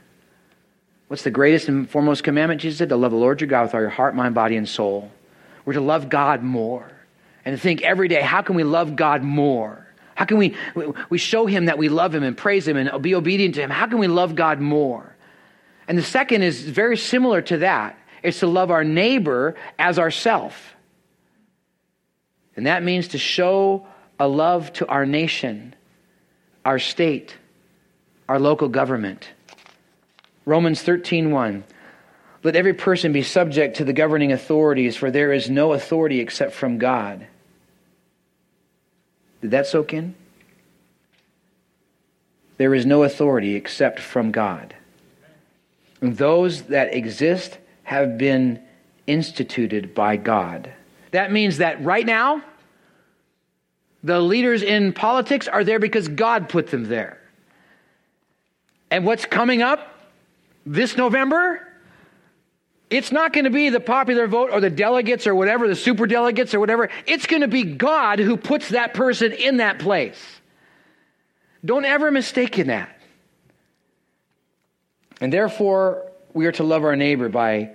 What's 1.09 1.23
the 1.23 1.31
greatest 1.31 1.68
and 1.68 1.88
foremost 1.88 2.23
commandment? 2.23 2.61
Jesus 2.61 2.79
said 2.79 2.88
to 2.90 2.97
love 2.97 3.12
the 3.12 3.18
Lord 3.18 3.40
your 3.40 3.49
God 3.49 3.62
with 3.62 3.75
all 3.75 3.81
your 3.81 3.88
heart, 3.88 4.14
mind, 4.14 4.35
body, 4.35 4.57
and 4.57 4.68
soul. 4.68 5.11
We're 5.64 5.75
to 5.75 5.81
love 5.81 6.09
God 6.09 6.42
more. 6.42 6.90
And 7.44 7.61
think 7.61 7.83
every 7.83 8.09
day, 8.09 8.20
how 8.20 8.42
can 8.42 8.57
we 8.57 8.64
love 8.64 8.96
God 8.96 9.22
more? 9.22 9.87
How 10.14 10.24
can 10.24 10.37
we, 10.37 10.55
we 11.09 11.18
show 11.18 11.46
Him 11.46 11.66
that 11.66 11.79
we 11.79 11.88
love 11.88 12.14
Him 12.14 12.22
and 12.22 12.37
praise 12.37 12.66
Him 12.66 12.77
and 12.77 13.03
be 13.03 13.14
obedient 13.14 13.55
to 13.55 13.62
Him? 13.62 13.70
How 13.70 13.87
can 13.87 13.98
we 13.98 14.09
love 14.09 14.35
God 14.35 14.61
more? 14.61 15.14
And 15.87 15.96
the 15.96 16.03
second 16.03 16.42
is 16.42 16.62
very 16.62 16.96
similar 16.96 17.40
to 17.42 17.59
that 17.59 17.98
is 18.22 18.38
to 18.40 18.46
love 18.46 18.70
our 18.70 18.85
neighbor 18.85 19.55
as 19.79 19.98
ourself. 19.98 20.74
And 22.57 22.66
that 22.66 22.83
means 22.83 23.09
to 23.09 23.18
show 23.18 23.87
a 24.18 24.27
love 24.27 24.72
to 24.74 24.87
our 24.88 25.07
nation, 25.07 25.74
our 26.64 26.79
state, 26.79 27.37
our 28.29 28.38
local 28.38 28.68
government. 28.68 29.31
Romans 30.44 30.83
13:1 30.83 31.62
Let 32.44 32.57
every 32.57 32.74
person 32.74 33.12
be 33.12 33.22
subject 33.22 33.79
to 33.79 33.85
the 33.85 33.92
governing 33.92 34.33
authorities 34.33 34.96
for 34.96 35.11
there 35.11 35.33
is 35.33 35.51
no 35.51 35.72
authority 35.72 36.20
except 36.20 36.53
from 36.53 36.79
God. 36.79 37.27
Did 39.40 39.51
that 39.53 39.66
soak 39.66 39.92
in? 39.92 40.14
There 42.57 42.74
is 42.74 42.87
no 42.87 43.05
authority 43.05 43.55
except 43.55 44.01
from 44.01 44.33
God. 44.33 44.74
And 46.01 46.16
those 46.16 46.62
that 46.64 46.94
exist 46.94 47.59
have 47.85 48.18
been 48.18 48.61
instituted 49.07 49.94
by 49.94 50.16
God. 50.16 50.72
That 51.12 51.33
means 51.33 51.59
that 51.59 51.83
right 51.83 52.05
now, 52.05 52.42
the 54.05 54.20
leaders 54.20 54.62
in 54.62 54.92
politics 54.92 55.48
are 55.48 55.64
there 55.64 55.79
because 55.79 56.07
God 56.07 56.48
put 56.48 56.68
them 56.68 56.88
there. 56.88 57.18
And 58.90 59.05
what's 59.05 59.24
coming 59.24 59.62
up 59.62 59.94
this 60.64 60.96
November? 60.96 61.67
It's 62.90 63.12
not 63.12 63.33
going 63.33 63.44
to 63.44 63.51
be 63.51 63.68
the 63.68 63.81
popular 63.81 64.27
vote 64.27 64.51
or 64.51 64.61
the 64.61 64.70
delegates 64.70 65.27
or 65.27 65.35
whatever, 65.35 65.68
the 65.68 65.77
super 65.77 66.07
delegates 66.07 66.55
or 66.55 66.61
whatever. 66.61 66.88
It's 67.07 67.27
going 67.27 67.42
to 67.42 67.48
be 67.48 67.62
God 67.62 68.18
who 68.18 68.37
puts 68.37 68.70
that 68.70 68.94
person 68.94 69.33
in 69.33 69.59
that 69.59 69.79
place. 69.79 70.18
Don't 71.64 71.85
ever 71.85 72.11
mistake 72.11 72.59
in 72.59 72.68
that. 72.68 72.98
And 75.20 75.33
therefore, 75.33 76.11
we 76.33 76.46
are 76.46 76.53
to 76.53 76.62
love 76.62 76.85
our 76.85 76.96
neighbor 76.96 77.29
by 77.29 77.72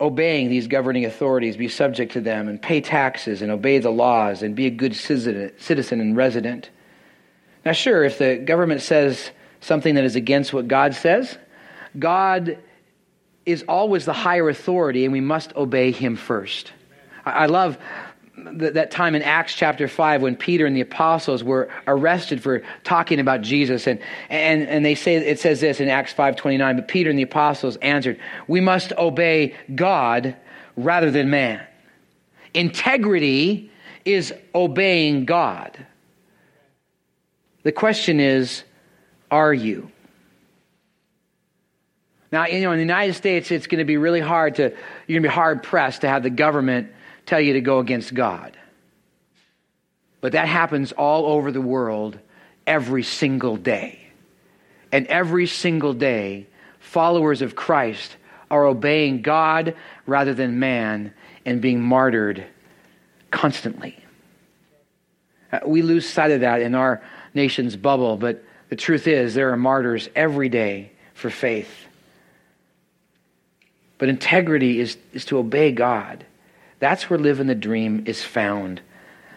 obeying 0.00 0.48
these 0.48 0.66
governing 0.66 1.04
authorities, 1.04 1.56
be 1.56 1.68
subject 1.68 2.12
to 2.12 2.20
them, 2.20 2.48
and 2.48 2.60
pay 2.60 2.80
taxes 2.80 3.42
and 3.42 3.52
obey 3.52 3.78
the 3.78 3.90
laws 3.90 4.42
and 4.42 4.56
be 4.56 4.66
a 4.66 4.70
good 4.70 4.96
citizen 4.96 6.00
and 6.00 6.16
resident. 6.16 6.70
Now, 7.64 7.72
sure, 7.72 8.02
if 8.02 8.18
the 8.18 8.36
government 8.36 8.80
says 8.80 9.30
something 9.60 9.94
that 9.96 10.04
is 10.04 10.16
against 10.16 10.52
what 10.52 10.68
God 10.68 10.94
says, 10.94 11.36
God 11.98 12.58
is 13.44 13.64
always 13.68 14.04
the 14.04 14.12
higher 14.12 14.48
authority 14.48 15.04
and 15.04 15.12
we 15.12 15.20
must 15.20 15.54
obey 15.56 15.90
him 15.90 16.16
first. 16.16 16.72
I 17.24 17.46
love 17.46 17.78
that 18.36 18.90
time 18.90 19.14
in 19.14 19.22
Acts 19.22 19.54
chapter 19.54 19.86
5 19.86 20.22
when 20.22 20.36
Peter 20.36 20.66
and 20.66 20.74
the 20.74 20.80
apostles 20.80 21.44
were 21.44 21.68
arrested 21.86 22.42
for 22.42 22.62
talking 22.82 23.20
about 23.20 23.42
Jesus. 23.42 23.86
And, 23.86 24.00
and, 24.30 24.62
and 24.62 24.84
they 24.84 24.94
say, 24.94 25.16
it 25.16 25.38
says 25.38 25.60
this 25.60 25.80
in 25.80 25.88
Acts 25.88 26.14
5.29, 26.14 26.76
but 26.76 26.88
Peter 26.88 27.10
and 27.10 27.18
the 27.18 27.24
apostles 27.24 27.76
answered, 27.76 28.18
we 28.48 28.60
must 28.60 28.92
obey 28.92 29.54
God 29.74 30.34
rather 30.76 31.10
than 31.10 31.30
man. 31.30 31.64
Integrity 32.54 33.70
is 34.04 34.32
obeying 34.54 35.24
God. 35.26 35.86
The 37.62 37.72
question 37.72 38.18
is, 38.18 38.64
are 39.30 39.54
you? 39.54 39.91
Now, 42.32 42.46
you 42.46 42.62
know, 42.62 42.72
in 42.72 42.78
the 42.78 42.84
United 42.84 43.12
States, 43.12 43.50
it's 43.50 43.66
going 43.66 43.80
to 43.80 43.84
be 43.84 43.98
really 43.98 44.20
hard 44.20 44.54
to, 44.56 44.62
you're 44.62 45.20
going 45.20 45.22
to 45.22 45.28
be 45.28 45.34
hard 45.34 45.62
pressed 45.62 46.00
to 46.00 46.08
have 46.08 46.22
the 46.22 46.30
government 46.30 46.90
tell 47.26 47.38
you 47.40 47.52
to 47.52 47.60
go 47.60 47.78
against 47.78 48.14
God. 48.14 48.56
But 50.22 50.32
that 50.32 50.48
happens 50.48 50.92
all 50.92 51.26
over 51.26 51.52
the 51.52 51.60
world 51.60 52.18
every 52.66 53.02
single 53.02 53.56
day. 53.56 53.98
And 54.90 55.06
every 55.08 55.46
single 55.46 55.92
day, 55.92 56.46
followers 56.80 57.42
of 57.42 57.54
Christ 57.54 58.16
are 58.50 58.64
obeying 58.64 59.20
God 59.20 59.74
rather 60.06 60.32
than 60.32 60.58
man 60.58 61.12
and 61.44 61.60
being 61.60 61.82
martyred 61.82 62.46
constantly. 63.30 63.98
Uh, 65.50 65.60
we 65.66 65.82
lose 65.82 66.08
sight 66.08 66.30
of 66.30 66.40
that 66.40 66.62
in 66.62 66.74
our 66.74 67.02
nation's 67.34 67.76
bubble, 67.76 68.16
but 68.16 68.42
the 68.70 68.76
truth 68.76 69.06
is 69.06 69.34
there 69.34 69.52
are 69.52 69.56
martyrs 69.56 70.08
every 70.14 70.48
day 70.48 70.92
for 71.14 71.28
faith. 71.28 71.88
But 74.02 74.08
integrity 74.08 74.80
is, 74.80 74.96
is 75.12 75.24
to 75.26 75.38
obey 75.38 75.70
God. 75.70 76.26
That's 76.80 77.08
where 77.08 77.20
living 77.20 77.46
the 77.46 77.54
dream 77.54 78.02
is 78.04 78.20
found. 78.20 78.80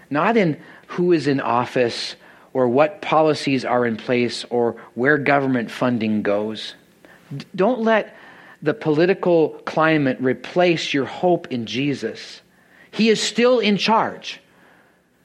Not 0.09 0.37
in 0.37 0.59
who 0.87 1.11
is 1.11 1.27
in 1.27 1.39
office 1.39 2.15
or 2.51 2.67
what 2.67 2.99
policies 2.99 3.63
are 3.63 3.85
in 3.85 3.95
place 3.95 4.43
or 4.49 4.75
where 4.95 5.19
government 5.19 5.69
funding 5.69 6.23
goes. 6.23 6.73
D- 7.37 7.45
don't 7.55 7.81
let 7.81 8.17
the 8.63 8.73
political 8.73 9.49
climate 9.65 10.17
replace 10.19 10.95
your 10.95 11.05
hope 11.05 11.51
in 11.51 11.67
Jesus. 11.67 12.41
He 12.89 13.09
is 13.09 13.21
still 13.21 13.59
in 13.59 13.77
charge. 13.77 14.41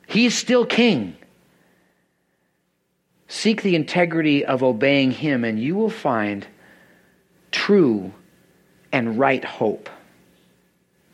He's 0.07 0.37
still 0.37 0.67
king. 0.67 1.17
Seek 3.29 3.63
the 3.63 3.75
integrity 3.75 4.45
of 4.45 4.63
obeying 4.63 5.13
him, 5.13 5.45
and 5.45 5.59
you 5.59 5.77
will 5.77 5.89
find 5.89 6.47
true 7.51 8.13
and 8.93 9.19
right 9.19 9.45
hope. 9.45 9.89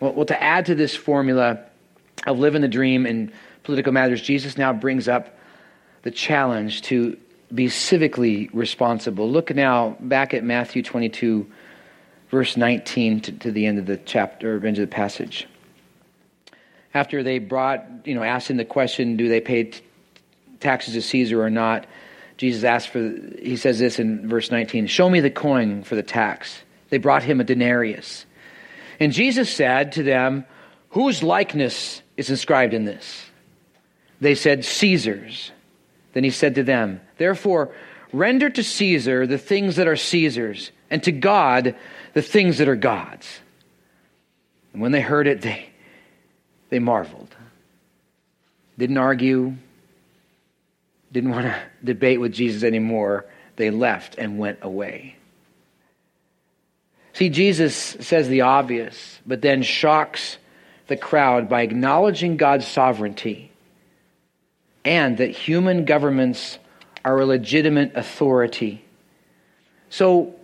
Well, 0.01 0.13
well, 0.13 0.27
to 0.27 0.43
add 0.43 0.67
to 0.67 0.75
this 0.75 0.95
formula 0.95 1.61
of 2.27 2.39
living 2.39 2.63
the 2.63 2.69
dream 2.69 3.07
in 3.07 3.33
political 3.63 3.93
matters, 3.93 4.21
Jesus 4.21 4.57
now 4.57 4.73
brings 4.73 5.09
up 5.09 5.39
the 6.03 6.11
challenge 6.11 6.83
to 6.83 7.17
be 7.53 7.67
civically 7.67 8.49
responsible. 8.53 9.31
Look 9.31 9.55
now 9.55 9.97
back 10.01 10.35
at 10.35 10.45
Matthew 10.45 10.83
22, 10.83 11.47
verse 12.31 12.57
19 12.57 13.21
to, 13.23 13.33
to 13.33 13.53
the 13.53 13.67
end 13.67 13.79
of 13.79 13.87
the 13.87 13.97
chapter, 13.97 14.55
end 14.67 14.79
of 14.79 14.89
the 14.89 14.95
passage. 14.95 15.47
After 16.93 17.23
they 17.23 17.39
brought, 17.39 17.85
you 18.05 18.15
know, 18.15 18.23
asked 18.23 18.51
him 18.51 18.57
the 18.57 18.65
question, 18.65 19.17
do 19.17 19.29
they 19.29 19.41
pay 19.41 19.65
t- 19.65 19.83
taxes 20.61 20.95
to 20.95 21.03
Caesar 21.03 21.43
or 21.43 21.51
not? 21.51 21.87
Jesus 22.37 22.65
asked 22.65 22.89
for, 22.89 23.01
he 23.39 23.57
says 23.57 23.79
this 23.79 23.99
in 23.99 24.29
verse 24.29 24.51
19 24.51 24.87
Show 24.87 25.09
me 25.09 25.21
the 25.21 25.31
coin 25.31 25.83
for 25.83 25.95
the 25.95 26.03
tax. 26.03 26.63
They 26.91 26.99
brought 26.99 27.23
him 27.23 27.41
a 27.41 27.45
denarius. 27.45 28.27
And 29.01 29.13
Jesus 29.13 29.51
said 29.51 29.93
to 29.93 30.03
them, 30.03 30.45
Whose 30.91 31.23
likeness 31.23 32.03
is 32.17 32.31
inscribed 32.31 32.75
in 32.75 32.85
this? 32.85 33.27
They 34.21 34.35
said, 34.35 34.65
Caesar's. 34.65 35.53
Then 36.13 36.25
he 36.25 36.31
said 36.31 36.55
to 36.55 36.63
them, 36.63 37.01
Therefore, 37.19 37.75
render 38.13 38.49
to 38.49 38.63
Caesar 38.63 39.27
the 39.27 39.39
things 39.39 39.77
that 39.77 39.89
are 39.89 39.97
Caesar's, 39.97 40.71
and 40.91 41.03
to 41.03 41.13
God 41.13 41.75
the 42.15 42.23
things 42.23 42.59
that 42.59 42.69
are 42.69 42.77
God's. 42.77 43.29
And 44.73 44.81
when 44.81 44.93
they 44.93 45.03
heard 45.03 45.27
it, 45.27 45.43
they, 45.43 45.69
they 46.71 46.79
marveled. 46.79 47.35
Didn't 48.79 48.99
argue, 48.99 49.57
didn't 51.13 51.31
want 51.31 51.47
to 51.47 51.57
debate 51.85 52.21
with 52.21 52.33
Jesus 52.33 52.63
anymore. 52.63 53.27
They 53.57 53.71
left 53.71 54.17
and 54.19 54.39
went 54.39 54.59
away. 54.63 55.17
See, 57.17 57.31
Jesus 57.31 57.75
says 57.75 58.29
the 58.29 58.43
obvious, 58.43 59.21
but 59.27 59.41
then 59.41 59.63
shocks 59.63 60.37
the 60.87 60.99
crowd 60.99 61.49
by 61.49 61.63
acknowledging 61.63 62.37
God's 62.37 62.67
sovereignty 62.67 63.51
and 64.85 65.17
that 65.17 65.31
human 65.31 65.87
governments 65.87 66.59
are 67.07 67.19
a 67.19 67.25
legitimate 67.25 67.93
authority. 67.95 68.85
So, 69.89 70.35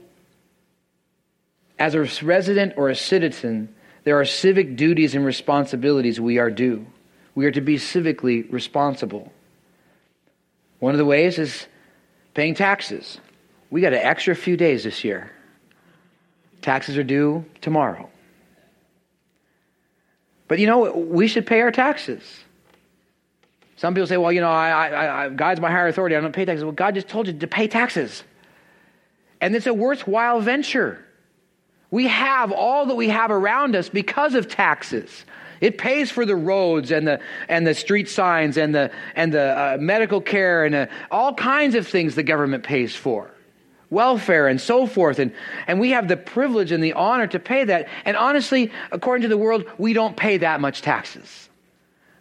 as 1.79 1.95
a 1.95 2.09
resident 2.25 2.73
or 2.79 2.89
a 2.89 2.97
citizen, 2.97 3.75
there 4.05 4.19
are 4.19 4.25
civic 4.25 4.75
duties 4.75 5.15
and 5.15 5.27
responsibilities 5.27 6.19
we 6.19 6.39
are 6.39 6.51
due. 6.51 6.87
We 7.35 7.45
are 7.45 7.51
to 7.51 7.61
be 7.61 7.77
civically 7.77 8.51
responsible. 8.51 9.31
One 10.79 10.95
of 10.95 10.99
the 10.99 11.05
ways 11.05 11.39
is 11.39 11.67
paying 12.33 12.55
taxes. 12.55 13.19
We 13.69 13.83
got 13.83 13.93
an 13.93 13.99
extra 13.99 14.35
few 14.35 14.57
days 14.57 14.85
this 14.85 15.05
year. 15.05 15.33
Taxes 16.63 16.97
are 16.97 17.05
due 17.05 17.45
tomorrow. 17.61 18.09
But 20.49 20.59
you 20.59 20.67
know, 20.67 20.93
we 20.93 21.29
should 21.29 21.47
pay 21.47 21.61
our 21.61 21.73
taxes. 21.73 22.23
Some 23.77 23.95
people 23.95 24.07
say, 24.07 24.17
well, 24.17 24.31
you 24.31 24.41
know, 24.41 24.51
I, 24.51 24.89
I, 24.89 25.25
I, 25.25 25.29
God's 25.29 25.61
my 25.61 25.71
higher 25.71 25.89
authority. 25.89 26.15
I 26.15 26.21
don't 26.21 26.33
pay 26.33 26.45
taxes. 26.45 26.63
Well, 26.63 26.73
God 26.73 26.95
just 26.95 27.09
told 27.09 27.27
you 27.27 27.33
to 27.33 27.47
pay 27.47 27.67
taxes. 27.67 28.23
And 29.41 29.57
it's 29.57 29.67
a 29.67 29.75
worthwhile 29.75 30.41
venture. 30.41 31.05
We 31.91 32.07
have 32.07 32.53
all 32.53 32.87
that 32.87 32.95
we 32.95 33.09
have 33.09 33.31
around 33.31 33.75
us 33.75 33.89
because 33.89 34.35
of 34.35 34.49
taxes. 34.49 35.25
It 35.61 35.79
pays 35.79 36.11
for 36.11 36.25
the 36.25 36.37
roads 36.37 36.93
and 36.93 37.07
the, 37.07 37.21
and 37.49 37.67
the 37.67 37.75
street 37.75 38.09
signs 38.09 38.57
and 38.57 38.75
the, 38.75 38.93
and 39.17 39.33
the 39.33 39.59
uh, 39.59 39.77
medical 39.81 40.21
care 40.21 40.65
and 40.65 40.75
uh, 40.75 40.87
all 41.11 41.35
kinds 41.35 41.75
of 41.75 41.87
things 41.89 42.15
the 42.15 42.23
government 42.23 42.63
pays 42.63 42.95
for. 42.95 43.31
Welfare 43.93 44.49
and 44.49 44.61
so 44.61 44.87
forth. 44.87 45.19
And, 45.19 45.33
and 45.67 45.79
we 45.79 45.91
have 45.91 46.09
the 46.09 46.17
privilege 46.17 46.73
and 46.73 46.83
the 46.83 46.95
honor 46.95 47.27
to 47.29 47.39
pay 47.39 47.65
that. 47.65 47.89
And 48.05 48.17
honestly, 48.17 48.73
according 48.91 49.23
to 49.23 49.29
the 49.29 49.37
world, 49.37 49.67
we 49.77 49.93
don't 49.93 50.17
pay 50.17 50.39
that 50.39 50.61
much 50.61 50.81
taxes. 50.81 51.51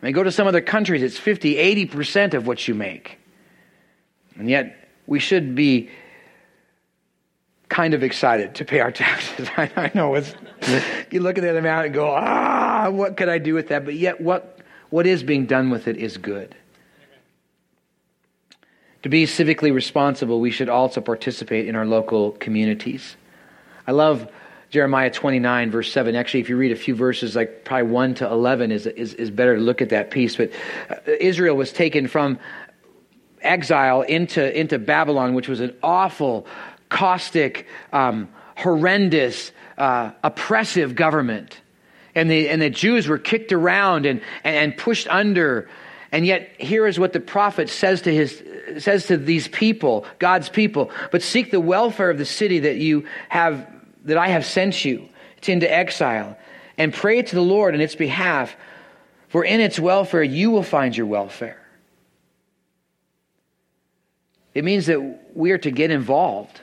I 0.02 0.06
mean, 0.06 0.14
go 0.14 0.24
to 0.24 0.32
some 0.32 0.48
other 0.48 0.62
countries, 0.62 1.02
it's 1.02 1.18
50, 1.18 1.56
80% 1.88 2.34
of 2.34 2.46
what 2.46 2.68
you 2.68 2.76
make. 2.76 3.20
And 4.38 4.50
yet, 4.50 4.90
we 5.08 5.20
should 5.20 5.56
be 5.56 5.90
kind 7.70 7.94
of 7.94 8.04
excited 8.04 8.56
to 8.56 8.66
pay 8.66 8.82
our 8.82 8.92
taxes. 9.06 9.48
I, 9.56 9.72
I 9.76 9.92
know 9.94 10.16
it's, 10.16 10.36
you 11.10 11.22
look 11.22 11.38
at 11.38 11.44
that 11.44 11.56
amount 11.56 11.86
and 11.86 11.94
go, 11.94 12.12
ah, 12.12 12.90
what 12.92 13.16
could 13.16 13.30
I 13.30 13.38
do 13.38 13.54
with 13.54 13.70
that? 13.70 13.86
But 13.86 13.96
yet, 13.96 14.20
what, 14.20 14.60
what 14.90 15.08
is 15.08 15.24
being 15.24 15.46
done 15.46 15.70
with 15.70 15.88
it 15.88 15.96
is 15.98 16.18
good. 16.18 16.54
To 19.04 19.10
be 19.10 19.26
civically 19.26 19.74
responsible, 19.74 20.40
we 20.40 20.52
should 20.52 20.70
also 20.70 21.02
participate 21.02 21.68
in 21.68 21.76
our 21.76 21.86
local 21.86 22.32
communities. 22.34 23.16
I 23.88 23.94
love 23.94 24.30
Jeremiah 24.70 25.10
29, 25.10 25.72
verse 25.72 25.92
7. 25.92 26.16
Actually, 26.16 26.42
if 26.42 26.50
you 26.50 26.56
read 26.56 26.72
a 26.72 26.76
few 26.76 26.96
verses, 26.96 27.36
like 27.36 27.66
probably 27.66 27.92
1 27.92 28.16
to 28.16 28.28
11, 28.28 28.72
is, 28.72 28.86
is, 28.86 29.14
is 29.16 29.32
better 29.32 29.56
to 29.56 29.62
look 29.62 29.82
at 29.82 29.90
that 29.90 30.12
piece. 30.12 30.36
But 30.36 30.52
uh, 30.90 30.96
Israel 31.20 31.58
was 31.58 31.74
taken 31.74 32.08
from 32.08 32.38
exile 33.42 34.04
into, 34.04 34.58
into 34.58 34.78
Babylon, 34.78 35.34
which 35.34 35.48
was 35.48 35.62
an 35.62 35.76
awful, 35.82 36.46
caustic, 36.90 37.68
um, 37.92 38.30
horrendous, 38.56 39.52
uh, 39.80 40.12
oppressive 40.24 40.94
government. 40.94 41.60
And 42.14 42.30
the, 42.30 42.50
and 42.50 42.62
the 42.62 42.70
Jews 42.70 43.08
were 43.08 43.18
kicked 43.18 43.52
around 43.52 44.06
and, 44.06 44.22
and 44.44 44.78
pushed 44.78 45.08
under. 45.08 45.70
And 46.12 46.26
yet, 46.26 46.60
here 46.60 46.88
is 46.88 47.00
what 47.00 47.13
the 47.13 47.21
prophet 47.21 47.69
says 47.69 48.02
to, 48.02 48.13
his, 48.13 48.43
says 48.80 49.08
to 49.08 49.17
these 49.17 49.47
people, 49.47 50.06
God's 50.19 50.50
people. 50.50 50.91
But 51.12 51.21
seek 51.21 51.52
the 51.52 51.62
welfare 51.62 52.10
of 52.10 52.17
the 52.17 52.26
city 52.26 52.60
that 52.60 52.78
you 52.78 53.06
have 53.30 53.65
that 54.04 54.17
I 54.17 54.28
have 54.28 54.45
sent 54.45 54.84
you 54.84 55.08
into 55.47 55.71
exile, 55.71 56.38
and 56.78 56.93
pray 56.93 57.21
to 57.21 57.36
the 57.36 57.41
Lord 57.41 57.74
in 57.74 57.82
its 57.82 57.95
behalf, 57.95 58.56
for 59.30 59.43
in 59.43 59.60
its 59.60 59.80
welfare 59.80 60.21
you 60.21 60.52
will 60.52 60.63
find 60.63 60.95
your 60.95 61.08
welfare. 61.08 61.62
It 64.54 64.63
means 64.63 64.88
that 64.88 65.36
we 65.36 65.52
are 65.52 65.58
to 65.60 65.71
get 65.71 65.91
involved, 65.91 66.62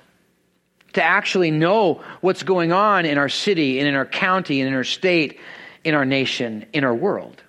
to 0.92 1.02
actually 1.02 1.50
know 1.50 2.02
what's 2.20 2.42
going 2.42 2.70
on 2.72 3.06
in 3.06 3.18
our 3.18 3.28
city 3.28 3.78
and 3.78 3.88
in 3.88 3.94
our 3.94 4.06
county 4.06 4.60
and 4.60 4.68
in 4.68 4.74
our 4.74 4.84
state, 4.84 5.40
in 5.84 5.94
our 5.94 6.04
nation, 6.04 6.66
in 6.72 6.84
our 6.84 6.94
world. 6.94 7.42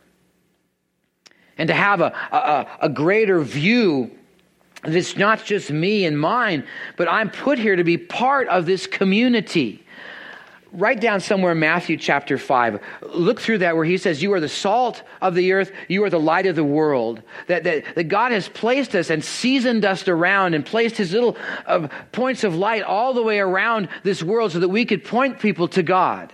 And 1.59 1.67
to 1.67 1.73
have 1.73 1.99
a, 1.99 2.05
a, 2.31 2.67
a 2.85 2.89
greater 2.89 3.41
view 3.41 4.09
that 4.83 4.95
it's 4.95 5.17
not 5.17 5.43
just 5.43 5.69
me 5.69 6.05
and 6.05 6.17
mine, 6.17 6.65
but 6.95 7.09
I'm 7.09 7.29
put 7.29 7.59
here 7.59 7.75
to 7.75 7.83
be 7.83 7.97
part 7.97 8.47
of 8.47 8.65
this 8.65 8.87
community. 8.87 9.83
Write 10.71 11.01
down 11.01 11.19
somewhere 11.19 11.53
Matthew 11.53 11.97
chapter 11.97 12.37
5. 12.37 12.79
Look 13.13 13.41
through 13.41 13.57
that 13.57 13.75
where 13.75 13.83
he 13.83 13.97
says, 13.97 14.23
You 14.23 14.31
are 14.33 14.39
the 14.39 14.47
salt 14.47 15.03
of 15.21 15.35
the 15.35 15.51
earth, 15.51 15.73
you 15.89 16.01
are 16.05 16.09
the 16.09 16.19
light 16.19 16.45
of 16.45 16.55
the 16.55 16.63
world. 16.63 17.21
That, 17.47 17.65
that, 17.65 17.95
that 17.95 18.03
God 18.05 18.31
has 18.31 18.47
placed 18.47 18.95
us 18.95 19.09
and 19.09 19.21
seasoned 19.21 19.83
us 19.83 20.07
around 20.07 20.53
and 20.53 20.65
placed 20.65 20.95
his 20.95 21.11
little 21.11 21.35
uh, 21.65 21.89
points 22.13 22.45
of 22.45 22.55
light 22.55 22.83
all 22.83 23.13
the 23.13 23.23
way 23.23 23.39
around 23.39 23.89
this 24.03 24.23
world 24.23 24.53
so 24.53 24.59
that 24.59 24.69
we 24.69 24.85
could 24.85 25.03
point 25.03 25.39
people 25.39 25.67
to 25.69 25.83
God. 25.83 26.31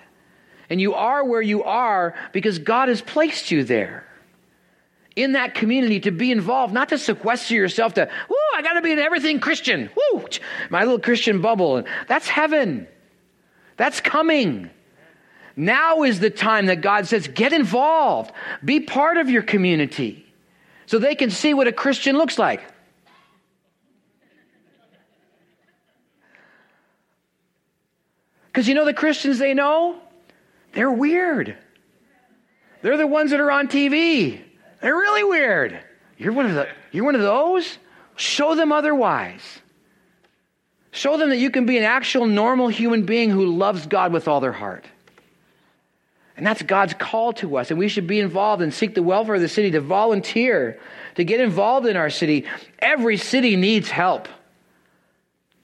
And 0.70 0.80
you 0.80 0.94
are 0.94 1.26
where 1.26 1.42
you 1.42 1.64
are 1.64 2.14
because 2.32 2.60
God 2.60 2.90
has 2.90 3.02
placed 3.02 3.50
you 3.50 3.64
there 3.64 4.06
in 5.15 5.34
that 5.34 5.54
community 5.54 6.01
to 6.01 6.12
be 6.12 6.32
involved, 6.32 6.73
not 6.73 6.89
to 6.89 6.97
sequester 6.97 7.56
yourself 7.56 7.93
to, 7.93 8.10
whoo, 8.30 8.36
I 8.56 8.62
got 8.62 8.73
to 8.73 8.82
be 8.82 8.91
in 8.91 8.99
everything 8.99 9.39
Christian. 9.39 9.89
Whoo, 9.95 10.25
my 10.69 10.84
little 10.84 10.99
Christian 10.99 11.41
bubble. 11.41 11.84
That's 12.08 12.28
heaven. 12.28 12.88
That's 13.78 14.01
coming. 14.01 14.69
Now 15.56 16.04
is 16.04 16.19
the 16.19 16.30
time 16.30 16.65
that 16.65 16.82
God 16.82 17.08
says, 17.08 17.28
get 17.28 17.54
involved, 17.54 18.32
be 18.63 18.82
part 18.82 19.17
of 19.17 19.30
your 19.30 19.41
community 19.41 20.25
so 20.86 20.99
they 20.99 21.15
can 21.15 21.30
see 21.32 21.54
what 21.54 21.67
a 21.67 21.71
Christian 21.71 22.17
looks 22.17 22.38
like. 22.38 22.62
Because 28.47 28.67
you 28.67 28.73
know 28.73 28.86
the 28.86 28.93
Christians 28.93 29.38
they 29.38 29.54
know? 29.54 29.97
They're 30.73 30.91
weird. 30.91 31.58
They're 32.82 32.97
the 32.97 33.08
ones 33.08 33.32
that 33.32 33.39
are 33.39 33.51
on 33.51 33.67
TV. 33.67 34.44
They're 34.86 34.95
really 34.95 35.24
weird. 35.24 35.80
You're 36.15 36.34
one 36.34 36.45
of 36.45 36.54
the 36.54 36.67
you're 36.91 37.06
one 37.06 37.15
of 37.15 37.21
those? 37.21 37.80
Show 38.17 38.54
them 38.54 38.71
otherwise. 38.71 39.41
Show 40.91 41.17
them 41.17 41.32
that 41.32 41.39
you 41.39 41.50
can 41.50 41.65
be 41.65 41.80
an 41.80 41.84
actual 41.84 42.28
normal 42.28 42.67
human 42.67 43.04
being 43.04 43.32
who 43.32 43.48
loves 43.48 43.88
God 43.88 44.13
with 44.13 44.28
all 44.28 44.41
their 44.41 44.52
heart. 44.52 44.86
And 46.38 46.45
that's 46.45 46.62
God's 46.62 46.93
call 46.93 47.34
to 47.34 47.58
us. 47.58 47.71
And 47.71 47.80
we 47.80 47.88
should 47.88 48.06
be 48.06 48.19
involved 48.19 48.62
and 48.62 48.71
seek 48.71 48.93
the 48.93 49.02
welfare 49.02 49.34
of 49.34 49.41
the 49.41 49.50
city, 49.50 49.71
to 49.71 49.82
volunteer, 49.82 50.80
to 51.15 51.24
get 51.24 51.39
involved 51.39 51.88
in 51.88 51.98
our 51.98 52.12
city. 52.12 52.45
Every 52.78 53.17
city 53.17 53.56
needs 53.56 53.89
help. 53.89 54.28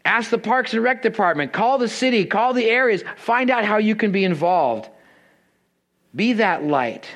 Ask 0.04 0.32
the 0.32 0.40
Parks 0.40 0.74
and 0.74 0.82
Rec 0.82 1.04
Department, 1.04 1.54
call 1.54 1.78
the 1.78 1.90
city, 1.90 2.26
call 2.26 2.56
the 2.56 2.66
areas, 2.66 3.04
find 3.18 3.52
out 3.52 3.66
how 3.66 3.78
you 3.78 3.96
can 3.96 4.12
be 4.12 4.24
involved. 4.24 4.90
Be 6.16 6.34
that 6.34 6.64
light. 6.64 7.08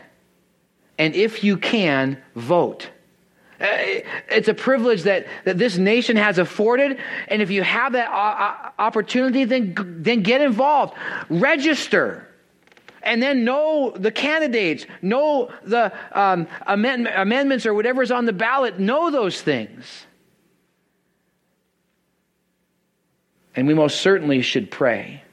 And 0.97 1.13
if 1.13 1.43
you 1.43 1.57
can, 1.57 2.21
vote. 2.35 2.89
Uh, 3.59 3.67
it's 4.29 4.47
a 4.47 4.53
privilege 4.53 5.03
that, 5.03 5.27
that 5.45 5.57
this 5.57 5.77
nation 5.77 6.17
has 6.17 6.37
afforded. 6.37 6.99
And 7.27 7.41
if 7.41 7.49
you 7.49 7.63
have 7.63 7.93
that 7.93 8.73
opportunity, 8.77 9.45
then, 9.45 9.75
then 10.01 10.23
get 10.23 10.41
involved. 10.41 10.93
Register. 11.29 12.27
And 13.01 13.21
then 13.21 13.45
know 13.45 13.93
the 13.95 14.11
candidates, 14.11 14.85
know 15.01 15.51
the 15.63 15.93
um, 16.11 16.47
amend- 16.65 17.07
amendments 17.07 17.65
or 17.65 17.73
whatever's 17.73 18.11
on 18.11 18.25
the 18.25 18.33
ballot, 18.33 18.79
know 18.79 19.11
those 19.11 19.41
things. 19.41 20.05
And 23.55 23.67
we 23.67 23.73
most 23.73 24.01
certainly 24.01 24.41
should 24.41 24.69
pray 24.69 25.23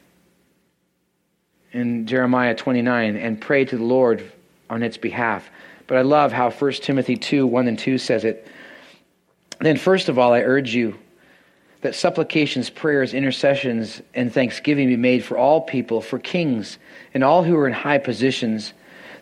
in 1.73 2.07
Jeremiah 2.07 2.55
29 2.55 3.17
and 3.17 3.41
pray 3.41 3.65
to 3.65 3.77
the 3.77 3.83
Lord 3.83 4.31
on 4.73 4.83
its 4.83 4.97
behalf. 4.97 5.51
But 5.87 5.99
I 5.99 6.03
love 6.03 6.33
how 6.33 6.51
1 6.51 6.73
Timothy 6.73 7.17
2 7.17 7.47
1 7.47 7.69
and 7.69 7.79
2 7.79 7.99
says 7.99 8.25
it. 8.25 8.49
Then, 9.61 9.77
first 9.77 10.09
of 10.09 10.19
all, 10.19 10.33
I 10.33 10.41
urge 10.41 10.75
you 10.75 10.99
that 11.83 11.95
supplications, 11.95 12.71
prayers, 12.71 13.13
intercessions, 13.13 14.01
and 14.15 14.33
thanksgiving 14.33 14.89
be 14.89 14.97
made 14.97 15.25
for 15.25 15.37
all 15.37 15.61
people, 15.61 16.01
for 16.01 16.19
kings, 16.19 16.79
and 17.13 17.23
all 17.23 17.45
who 17.45 17.57
are 17.57 17.67
in 17.67 17.73
high 17.73 17.99
positions, 17.99 18.73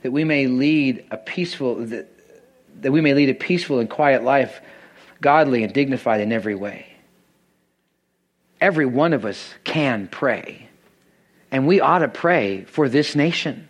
that 0.02 0.12
we 0.12 0.24
may 0.24 0.46
lead 0.46 1.04
a 1.10 1.16
peaceful 1.16 1.74
that, 1.86 2.08
that 2.82 2.92
we 2.92 3.00
may 3.00 3.12
lead 3.12 3.28
a 3.28 3.34
peaceful 3.34 3.80
and 3.80 3.90
quiet 3.90 4.22
life, 4.22 4.60
godly 5.20 5.64
and 5.64 5.72
dignified 5.72 6.20
in 6.20 6.32
every 6.32 6.54
way. 6.54 6.86
Every 8.60 8.86
one 8.86 9.14
of 9.14 9.24
us 9.24 9.54
can 9.64 10.06
pray. 10.06 10.68
And 11.50 11.66
we 11.66 11.80
ought 11.80 11.98
to 11.98 12.08
pray 12.08 12.64
for 12.64 12.88
this 12.88 13.16
nation 13.16 13.68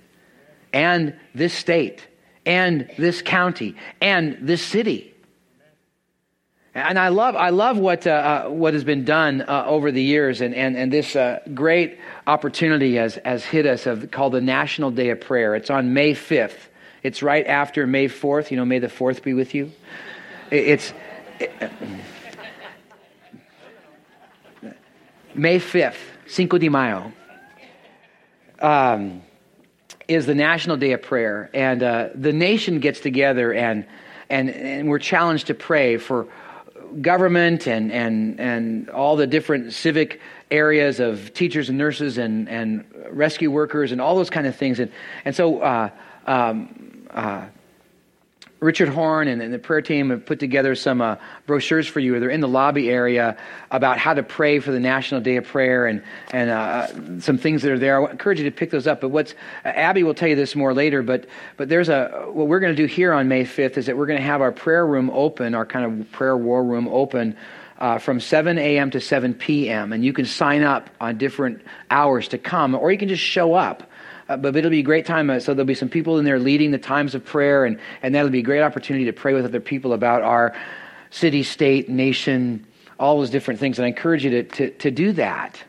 and 0.73 1.15
this 1.35 1.53
state 1.53 2.07
and 2.47 2.91
this 2.99 3.23
county 3.23 3.77
and 4.01 4.39
this 4.41 4.65
city. 4.65 5.15
And 6.75 6.99
I 6.99 7.09
love, 7.09 7.35
I 7.35 7.51
love 7.51 7.79
what, 7.79 8.07
uh, 8.07 8.45
uh, 8.47 8.49
what 8.51 8.75
has 8.75 8.85
been 8.85 9.05
done 9.05 9.43
uh, 9.43 9.65
over 9.67 9.91
the 9.91 10.03
years, 10.03 10.41
and, 10.41 10.55
and, 10.55 10.77
and 10.77 10.93
this 10.93 11.17
uh, 11.17 11.41
great 11.53 11.99
opportunity 12.29 12.95
has, 12.95 13.17
has 13.25 13.45
hit 13.45 13.67
us 13.67 13.87
of, 13.87 14.13
called 14.13 14.35
the 14.35 14.41
National 14.41 14.93
Day 14.93 15.11
of 15.11 15.21
Prayer. 15.21 15.57
It's 15.57 15.71
on 15.71 15.93
May 15.95 16.15
5th. 16.15 16.69
It's 17.03 17.25
right 17.25 17.45
after 17.45 17.89
May 17.89 18.07
4th. 18.07 18.53
You 18.53 18.57
know, 18.57 18.65
May 18.65 18.79
the 18.79 18.87
4th 18.87 19.23
be 19.23 19.35
with 19.35 19.53
you. 19.53 19.73
It's 20.53 20.93
it, 21.41 21.53
May 25.35 25.59
5th, 25.59 25.97
Cinco 26.27 26.59
de 26.59 26.69
Mayo. 26.69 27.13
Um, 28.61 29.23
is 30.11 30.27
the 30.27 30.35
National 30.35 30.77
Day 30.77 30.91
of 30.91 31.03
Prayer, 31.03 31.49
and 31.55 31.85
uh, 31.85 32.09
the 32.17 32.33
nation 32.33 32.81
gets 32.81 32.99
together 32.99 33.53
and, 33.55 33.87
and, 34.29 34.51
and 34.51 34.89
we're 34.89 34.99
challenged 34.99 35.47
to 35.47 35.55
pray 35.55 35.99
for 35.99 36.27
government 37.01 37.69
and, 37.69 37.93
and, 37.93 38.41
and 38.41 38.91
all 38.91 39.15
the 39.15 39.29
different 39.29 39.73
civic 39.73 40.21
areas 40.51 40.99
of 40.99 41.33
teachers 41.33 41.69
and 41.69 41.79
nurses 41.79 42.19
and, 42.19 42.49
and 42.49 42.85
rescue 43.11 43.53
workers 43.53 43.93
and 43.93 44.01
all 44.01 44.17
those 44.17 44.31
kind 44.31 44.49
of 44.49 44.57
things. 44.57 44.81
And, 44.81 44.91
and 45.25 45.37
so 45.37 45.61
uh, 45.61 45.91
um, 46.27 47.07
uh, 47.11 47.47
Richard 48.61 48.91
Horn 48.91 49.27
and, 49.29 49.41
and, 49.41 49.55
the 49.55 49.59
prayer 49.59 49.81
team 49.81 50.11
have 50.11 50.27
put 50.27 50.39
together 50.39 50.75
some 50.75 51.01
uh, 51.01 51.17
brochures 51.47 51.87
for 51.87 51.99
you. 51.99 52.21
They're 52.21 52.29
in 52.29 52.43
the 52.43 52.49
lobby 52.49 52.91
area 52.91 53.39
about 53.71 53.97
how 53.99 54.13
to 54.13 54.23
pray 54.23 54.61
for 54.61 54.71
the 54.71 54.79
National 54.79 55.23
Day 55.23 55.37
of 55.37 55.47
Prayer 55.47 55.87
and, 55.87 56.03
and 56.31 56.51
uh, 56.51 57.21
some 57.21 57.39
things 57.39 57.63
that 57.63 57.73
are 57.73 57.79
there. 57.79 58.07
I 58.07 58.11
encourage 58.11 58.39
you 58.39 58.45
to 58.45 58.55
pick 58.55 58.71
those 58.71 58.87
up. 58.87 59.01
But 59.01 59.09
what's 59.09 59.33
uh, 59.65 59.69
Abby 59.69 60.03
will 60.03 60.15
tell 60.15 60.29
you 60.29 60.37
this 60.37 60.55
more 60.55 60.75
later. 60.75 61.03
But 61.03 61.27
but 61.57 61.71
there's 61.71 61.89
a 61.89 62.27
what 62.27 62.49
we're 62.49 62.61
going 62.61 62.77
to 62.77 62.83
do 62.83 62.87
here 62.87 63.15
on 63.15 63.29
May 63.29 63.45
5th 63.45 63.79
is 63.79 63.87
that 63.87 63.97
we're 63.97 64.07
going 64.07 64.19
to 64.19 64.27
have 64.27 64.43
our 64.43 64.53
prayer 64.53 64.87
room 64.87 65.09
open, 65.11 65.55
our 65.55 65.65
kind 65.65 66.03
of 66.03 66.13
prayer 66.13 66.37
war 66.37 66.63
room 66.63 66.87
open. 66.89 67.37
Uh, 67.79 67.97
from 67.97 68.21
7 68.21 68.59
a.m. 68.59 68.91
to 68.91 69.01
7 69.01 69.33
p.m. 69.33 69.95
And 69.95 70.05
you 70.05 70.13
can 70.13 70.27
sign 70.27 70.63
up 70.63 70.91
on 71.01 71.17
different 71.17 71.63
hours 71.91 72.29
to 72.29 72.37
come, 72.37 72.75
or 72.75 72.93
you 72.93 72.99
can 72.99 73.09
just 73.09 73.23
show 73.23 73.55
up. 73.55 73.91
Uh, 74.31 74.37
but 74.37 74.55
it'll 74.55 74.71
be 74.71 74.79
a 74.79 74.83
great 74.83 75.05
time. 75.05 75.29
Uh, 75.29 75.41
so 75.41 75.53
there'll 75.53 75.67
be 75.67 75.75
some 75.75 75.89
people 75.89 76.21
in 76.21 76.25
there 76.25 76.39
leading 76.39 76.71
the 76.71 76.79
times 76.79 77.17
of 77.17 77.25
prayer, 77.25 77.65
and, 77.65 77.81
and 78.01 78.15
that'll 78.15 78.31
be 78.31 78.39
a 78.39 78.43
great 78.43 78.63
opportunity 78.63 79.05
to 79.05 79.13
pray 79.13 79.35
with 79.35 79.45
other 79.45 79.59
people 79.59 79.93
about 79.93 80.23
our 80.23 80.55
city, 81.11 81.43
state, 81.43 81.89
nation, 81.89 82.65
all 83.01 83.19
those 83.19 83.29
different 83.29 83.59
things. 83.59 83.77
And 83.81 83.87
I 83.87 83.89
encourage 83.89 84.25
you 84.25 84.31
to, 84.31 84.43
to, 84.45 84.71
to 84.71 84.91
do 84.93 85.11
that. 85.15 85.61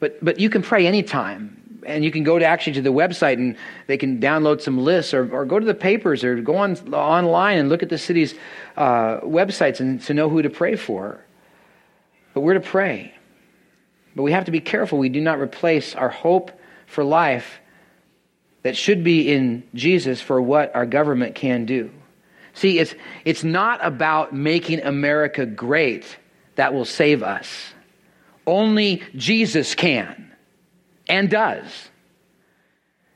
But, 0.00 0.22
but 0.24 0.40
you 0.40 0.50
can 0.50 0.60
pray 0.60 0.88
anytime. 0.88 1.56
And 1.86 2.04
you 2.04 2.10
can 2.10 2.24
go 2.24 2.36
to 2.36 2.44
actually 2.44 2.72
to 2.74 2.82
the 2.82 2.92
website 2.92 3.34
and 3.34 3.56
they 3.86 3.96
can 3.96 4.20
download 4.20 4.60
some 4.60 4.76
lists 4.76 5.14
or, 5.14 5.32
or 5.32 5.46
go 5.46 5.58
to 5.60 5.64
the 5.64 5.72
papers 5.72 6.24
or 6.24 6.38
go 6.42 6.56
on 6.56 6.76
online 6.92 7.58
and 7.58 7.68
look 7.68 7.82
at 7.82 7.88
the 7.88 7.96
city's 7.96 8.34
uh, 8.76 9.20
websites 9.20 9.80
and 9.80 10.02
to 10.02 10.12
know 10.12 10.28
who 10.28 10.42
to 10.42 10.50
pray 10.50 10.76
for. 10.76 11.24
But 12.34 12.42
we're 12.42 12.54
to 12.54 12.60
pray. 12.60 13.14
But 14.14 14.24
we 14.24 14.32
have 14.32 14.44
to 14.44 14.50
be 14.50 14.60
careful 14.60 14.98
we 14.98 15.08
do 15.08 15.20
not 15.20 15.38
replace 15.38 15.94
our 15.94 16.10
hope 16.10 16.50
for 16.86 17.02
life 17.02 17.59
that 18.62 18.76
should 18.76 19.02
be 19.02 19.32
in 19.32 19.64
Jesus 19.74 20.20
for 20.20 20.40
what 20.40 20.74
our 20.74 20.86
government 20.86 21.34
can 21.34 21.64
do. 21.64 21.90
See, 22.54 22.78
it's, 22.78 22.94
it's 23.24 23.44
not 23.44 23.84
about 23.84 24.34
making 24.34 24.82
America 24.82 25.46
great 25.46 26.18
that 26.56 26.74
will 26.74 26.84
save 26.84 27.22
us. 27.22 27.72
Only 28.46 29.02
Jesus 29.14 29.74
can 29.74 30.30
and 31.08 31.30
does. 31.30 31.88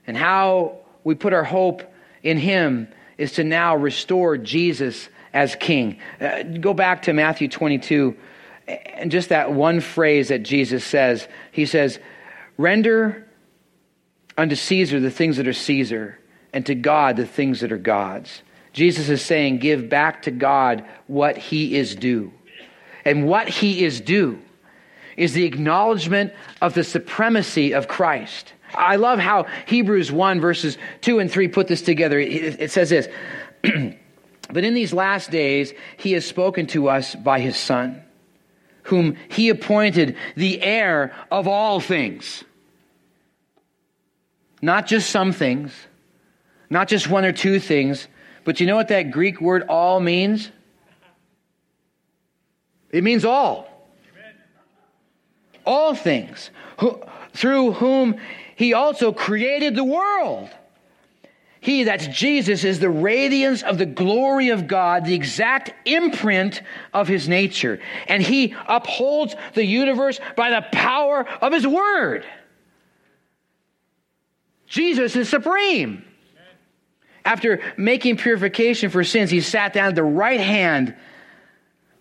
And 0.07 0.17
how 0.17 0.79
we 1.03 1.15
put 1.15 1.33
our 1.33 1.45
hope 1.45 1.83
in 2.23 2.39
Him 2.39 2.89
is 3.19 3.33
to 3.33 3.45
now 3.45 3.77
restore 3.77 4.37
Jesus 4.37 5.09
as 5.33 5.57
King. 5.57 5.99
Uh, 6.21 6.43
go 6.43 6.75
back 6.75 7.03
to 7.03 7.13
Matthew 7.13 7.49
22 7.49 8.17
and 8.67 9.11
just 9.11 9.29
that 9.29 9.53
one 9.53 9.81
phrase 9.81 10.29
that 10.29 10.43
Jesus 10.43 10.85
says. 10.85 11.29
He 11.53 11.67
says, 11.67 11.99
Render 12.57 13.24
unto 14.37 14.55
Caesar 14.55 15.01
the 15.01 15.11
things 15.11 15.37
that 15.37 15.49
are 15.49 15.53
Caesar, 15.53 16.19
and 16.53 16.65
to 16.67 16.75
God 16.75 17.17
the 17.17 17.27
things 17.27 17.61
that 17.61 17.73
are 17.73 17.79
God's. 17.79 18.43
Jesus 18.73 19.09
is 19.09 19.23
saying, 19.23 19.59
Give 19.59 19.89
back 19.89 20.23
to 20.23 20.31
God 20.31 20.85
what 21.07 21.37
he 21.37 21.77
is 21.77 21.95
due. 21.95 22.33
And 23.05 23.27
what 23.27 23.49
he 23.49 23.85
is 23.85 24.01
due 24.01 24.41
is 25.17 25.33
the 25.33 25.45
acknowledgement 25.45 26.33
of 26.61 26.75
the 26.75 26.85
supremacy 26.85 27.73
of 27.73 27.87
Christ. 27.87 28.53
I 28.75 28.97
love 28.97 29.21
how 29.21 29.47
Hebrews 29.67 30.11
1, 30.11 30.41
verses 30.41 30.77
2 31.03 31.21
and 31.21 31.31
3 31.31 31.49
put 31.49 31.69
this 31.69 31.83
together. 31.83 32.19
It 32.19 32.71
says 32.73 32.91
this 32.91 33.09
But 34.51 34.65
in 34.65 34.75
these 34.75 34.93
last 34.93 35.31
days, 35.31 35.73
he 35.97 36.13
has 36.13 36.27
spoken 36.27 36.67
to 36.69 36.89
us 36.89 37.15
by 37.15 37.41
his 37.41 37.57
Son, 37.57 38.03
whom 38.85 39.17
he 39.29 39.49
appointed 39.49 40.17
the 40.37 40.61
heir 40.63 41.15
of 41.31 41.47
all 41.47 41.81
things 41.81 42.45
not 44.65 44.87
just 44.87 45.11
some 45.11 45.33
things, 45.33 45.73
not 46.71 46.89
just 46.89 47.09
one 47.09 47.27
or 47.27 47.33
two 47.33 47.61
things, 47.61 48.09
but 48.45 48.61
you 48.61 48.67
know 48.67 48.77
what 48.77 48.89
that 48.89 49.11
Greek 49.11 49.41
word 49.41 49.65
all 49.69 50.01
means? 50.01 50.51
It 52.91 53.05
means 53.05 53.27
all. 53.27 53.69
All 55.67 55.95
things. 55.95 56.51
Who, 56.81 57.03
through 57.35 57.73
whom 57.73 58.19
he 58.57 58.73
also 58.73 59.13
created 59.13 59.75
the 59.77 59.85
world. 59.85 60.49
He, 61.61 61.85
that's 61.85 62.07
Jesus, 62.07 62.65
is 62.65 62.79
the 62.79 62.91
radiance 62.91 63.63
of 63.63 63.79
the 63.79 63.87
glory 63.87 64.49
of 64.51 64.67
God, 64.67 65.05
the 65.05 65.15
exact 65.15 65.73
imprint 65.87 66.63
of 66.93 67.09
his 67.09 67.29
nature. 67.29 67.81
And 68.07 68.23
he 68.23 68.55
upholds 68.67 69.35
the 69.55 69.65
universe 69.65 70.21
by 70.37 70.51
the 70.51 70.65
power 70.73 71.27
of 71.41 71.53
his 71.53 71.67
word. 71.67 72.25
Jesus 74.67 75.17
is 75.17 75.29
supreme. 75.29 76.05
After 77.25 77.63
making 77.77 78.19
purification 78.19 78.91
for 78.91 79.03
sins, 79.03 79.31
he 79.31 79.41
sat 79.41 79.73
down 79.73 79.89
at 79.89 79.95
the 79.95 80.03
right 80.03 80.41
hand 80.41 80.95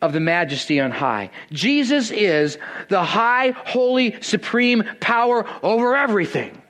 of 0.02 0.12
the 0.12 0.20
majesty 0.20 0.82
on 0.82 0.92
high. 0.92 1.32
Jesus 1.52 2.12
is 2.12 2.58
the 2.90 3.02
high, 3.02 3.52
holy, 3.52 4.22
supreme 4.22 4.84
power 5.00 5.48
over 5.64 5.96
everything. 5.96 6.62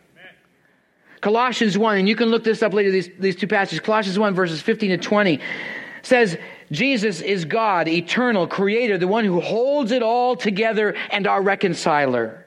Colossians 1.19 1.77
1, 1.77 1.97
and 1.97 2.07
you 2.07 2.15
can 2.15 2.27
look 2.27 2.43
this 2.43 2.61
up 2.61 2.73
later, 2.73 2.91
these, 2.91 3.09
these 3.17 3.35
two 3.35 3.47
passages. 3.47 3.79
Colossians 3.79 4.19
1, 4.19 4.35
verses 4.35 4.61
15 4.61 4.91
to 4.91 4.97
20 4.97 5.39
says, 6.03 6.37
Jesus 6.71 7.21
is 7.21 7.45
God, 7.45 7.87
eternal, 7.87 8.45
creator, 8.45 8.97
the 8.97 9.07
one 9.07 9.25
who 9.25 9.39
holds 9.39 9.91
it 9.91 10.03
all 10.03 10.35
together 10.35 10.95
and 11.09 11.25
our 11.25 11.41
reconciler. 11.41 12.42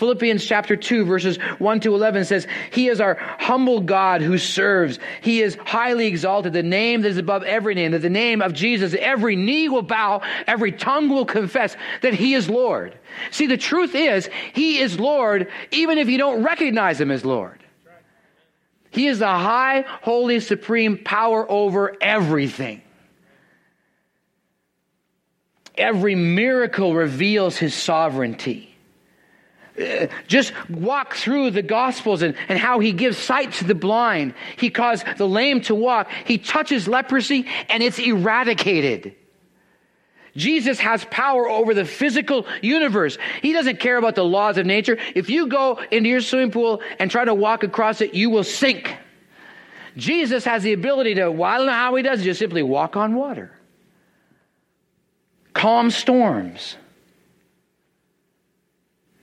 Philippians 0.00 0.44
chapter 0.44 0.74
2, 0.74 1.04
verses 1.04 1.36
1 1.58 1.80
to 1.80 1.94
11 1.94 2.24
says, 2.24 2.46
He 2.72 2.88
is 2.88 3.00
our 3.00 3.14
humble 3.38 3.80
God 3.80 4.22
who 4.22 4.38
serves. 4.38 4.98
He 5.20 5.42
is 5.42 5.56
highly 5.64 6.06
exalted, 6.06 6.52
the 6.52 6.62
name 6.62 7.02
that 7.02 7.08
is 7.08 7.18
above 7.18 7.44
every 7.44 7.74
name, 7.74 7.92
that 7.92 8.02
the 8.02 8.10
name 8.10 8.42
of 8.42 8.52
Jesus, 8.52 8.94
every 8.98 9.36
knee 9.36 9.68
will 9.68 9.82
bow, 9.82 10.22
every 10.46 10.72
tongue 10.72 11.08
will 11.08 11.26
confess 11.26 11.76
that 12.00 12.14
He 12.14 12.34
is 12.34 12.50
Lord. 12.50 12.98
See, 13.30 13.46
the 13.46 13.56
truth 13.56 13.94
is, 13.94 14.28
He 14.54 14.78
is 14.78 14.98
Lord 14.98 15.48
even 15.70 15.98
if 15.98 16.08
you 16.08 16.18
don't 16.18 16.42
recognize 16.42 17.00
Him 17.00 17.10
as 17.10 17.24
Lord. 17.24 17.62
He 18.90 19.06
is 19.06 19.20
the 19.20 19.26
high, 19.26 19.84
holy, 20.02 20.40
supreme 20.40 20.98
power 20.98 21.48
over 21.48 21.94
everything. 22.00 22.82
every 25.80 26.14
miracle 26.14 26.94
reveals 26.94 27.56
his 27.56 27.74
sovereignty. 27.74 28.69
Uh, 29.80 30.08
just 30.26 30.52
walk 30.68 31.14
through 31.14 31.50
the 31.50 31.62
Gospels 31.62 32.22
and, 32.22 32.34
and 32.48 32.58
how 32.58 32.80
he 32.80 32.92
gives 32.92 33.16
sight 33.16 33.52
to 33.54 33.64
the 33.64 33.74
blind. 33.74 34.34
He 34.56 34.70
caused 34.70 35.04
the 35.16 35.26
lame 35.26 35.60
to 35.62 35.74
walk. 35.74 36.10
He 36.26 36.38
touches 36.38 36.86
leprosy 36.86 37.46
and 37.68 37.82
it's 37.82 37.98
eradicated. 37.98 39.14
Jesus 40.36 40.78
has 40.78 41.04
power 41.06 41.48
over 41.48 41.74
the 41.74 41.84
physical 41.84 42.46
universe. 42.62 43.18
He 43.42 43.52
doesn't 43.52 43.80
care 43.80 43.96
about 43.96 44.14
the 44.14 44.24
laws 44.24 44.58
of 44.58 44.66
nature. 44.66 44.98
If 45.14 45.28
you 45.28 45.48
go 45.48 45.80
into 45.90 46.08
your 46.08 46.20
swimming 46.20 46.50
pool 46.52 46.82
and 46.98 47.10
try 47.10 47.24
to 47.24 47.34
walk 47.34 47.64
across 47.64 48.00
it, 48.00 48.14
you 48.14 48.30
will 48.30 48.44
sink. 48.44 48.96
Jesus 49.96 50.44
has 50.44 50.62
the 50.62 50.72
ability 50.72 51.14
to, 51.16 51.30
well, 51.30 51.50
I 51.50 51.58
don't 51.58 51.66
know 51.66 51.72
how 51.72 51.94
he 51.96 52.02
does 52.02 52.20
it, 52.20 52.24
just 52.24 52.38
simply 52.38 52.62
walk 52.62 52.96
on 52.96 53.14
water, 53.14 53.50
calm 55.52 55.90
storms. 55.90 56.76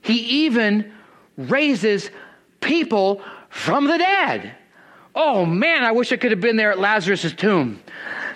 He 0.07 0.45
even 0.45 0.93
raises 1.35 2.09
people 2.61 3.21
from 3.49 3.85
the 3.85 3.97
dead. 3.97 4.55
Oh 5.13 5.45
man, 5.45 5.83
I 5.83 5.91
wish 5.91 6.13
I 6.13 6.15
could 6.15 6.31
have 6.31 6.39
been 6.39 6.55
there 6.55 6.71
at 6.71 6.79
Lazarus' 6.79 7.33
tomb. 7.33 7.81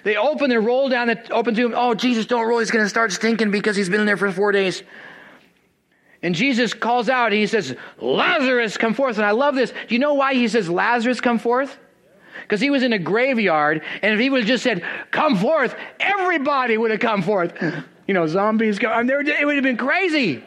They 0.03 0.17
open, 0.17 0.49
they 0.49 0.57
roll 0.57 0.89
down 0.89 1.07
the 1.07 1.31
open 1.31 1.55
tomb. 1.55 1.73
Oh, 1.73 1.93
Jesus, 1.93 2.25
don't 2.25 2.45
roll. 2.45 2.59
He's 2.59 2.71
going 2.71 2.83
to 2.83 2.89
start 2.89 3.13
stinking 3.13 3.51
because 3.51 3.77
he's 3.77 3.87
been 3.87 4.01
in 4.01 4.05
there 4.05 4.17
for 4.17 4.29
four 4.33 4.51
days. 4.51 4.83
And 6.21 6.35
Jesus 6.35 6.73
calls 6.73 7.07
out 7.07 7.27
and 7.27 7.35
he 7.35 7.47
says, 7.47 7.73
Lazarus, 7.99 8.75
come 8.75 8.93
forth. 8.93 9.17
And 9.17 9.25
I 9.25 9.31
love 9.31 9.55
this. 9.55 9.71
Do 9.71 9.95
you 9.95 9.99
know 9.99 10.15
why 10.15 10.33
he 10.33 10.49
says, 10.49 10.69
Lazarus, 10.69 11.21
come 11.21 11.39
forth? 11.39 11.77
Because 12.41 12.59
he 12.59 12.69
was 12.69 12.83
in 12.83 12.91
a 12.91 12.99
graveyard, 12.99 13.81
and 14.01 14.13
if 14.13 14.19
he 14.19 14.29
would 14.29 14.41
have 14.41 14.47
just 14.47 14.63
said, 14.63 14.83
Come 15.11 15.37
forth, 15.37 15.73
everybody 16.01 16.77
would 16.77 16.91
have 16.91 16.99
come 16.99 17.21
forth. 17.21 17.53
You 18.07 18.15
know, 18.15 18.27
zombies 18.27 18.77
go, 18.77 18.89
and 18.91 19.09
it 19.09 19.45
would 19.45 19.55
have 19.55 19.63
been 19.63 19.77
crazy. 19.77 20.43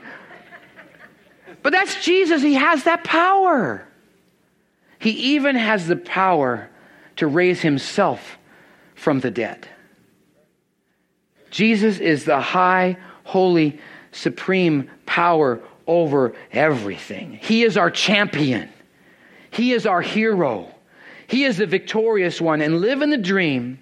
But 1.64 1.72
that's 1.72 2.04
Jesus. 2.04 2.42
He 2.42 2.54
has 2.54 2.84
that 2.84 3.04
power. 3.04 3.88
He 4.98 5.10
even 5.34 5.56
has 5.56 5.86
the 5.88 5.96
power 5.96 6.68
to 7.16 7.26
raise 7.26 7.62
himself 7.62 8.36
from 8.94 9.20
the 9.20 9.30
dead. 9.30 9.66
Jesus 11.50 12.00
is 12.00 12.26
the 12.26 12.38
high, 12.38 12.98
holy, 13.24 13.80
supreme 14.12 14.90
power 15.06 15.58
over 15.86 16.34
everything. 16.52 17.38
He 17.40 17.62
is 17.62 17.78
our 17.78 17.90
champion. 17.90 18.68
He 19.50 19.72
is 19.72 19.86
our 19.86 20.02
hero. 20.02 20.70
He 21.28 21.44
is 21.44 21.56
the 21.56 21.66
victorious 21.66 22.42
one. 22.42 22.60
And 22.60 22.82
live 22.82 23.00
in 23.00 23.08
the 23.08 23.16
dream 23.16 23.78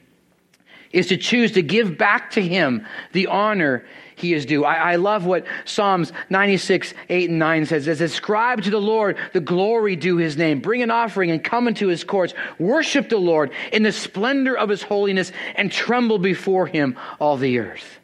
is 0.92 1.08
to 1.08 1.16
choose 1.16 1.50
to 1.52 1.62
give 1.62 1.98
back 1.98 2.30
to 2.32 2.42
him 2.42 2.86
the 3.10 3.26
honor 3.26 3.84
he 4.22 4.32
is 4.32 4.46
due. 4.46 4.64
I, 4.64 4.92
I, 4.92 4.96
love 4.96 5.26
what 5.26 5.44
Psalms 5.64 6.12
96, 6.30 6.94
8 7.08 7.30
and 7.30 7.38
9 7.38 7.66
says. 7.66 7.86
It 7.86 7.98
says, 7.98 8.12
Ascribe 8.12 8.62
to 8.62 8.70
the 8.70 8.80
Lord 8.80 9.18
the 9.32 9.40
glory 9.40 9.96
due 9.96 10.16
his 10.16 10.36
name. 10.36 10.60
Bring 10.60 10.82
an 10.82 10.90
offering 10.90 11.30
and 11.30 11.44
come 11.44 11.68
into 11.68 11.88
his 11.88 12.04
courts. 12.04 12.32
Worship 12.58 13.08
the 13.08 13.18
Lord 13.18 13.50
in 13.72 13.82
the 13.82 13.92
splendor 13.92 14.56
of 14.56 14.68
his 14.68 14.82
holiness 14.82 15.32
and 15.56 15.70
tremble 15.70 16.18
before 16.18 16.66
him, 16.66 16.96
all 17.20 17.36
the 17.36 17.58
earth. 17.58 17.98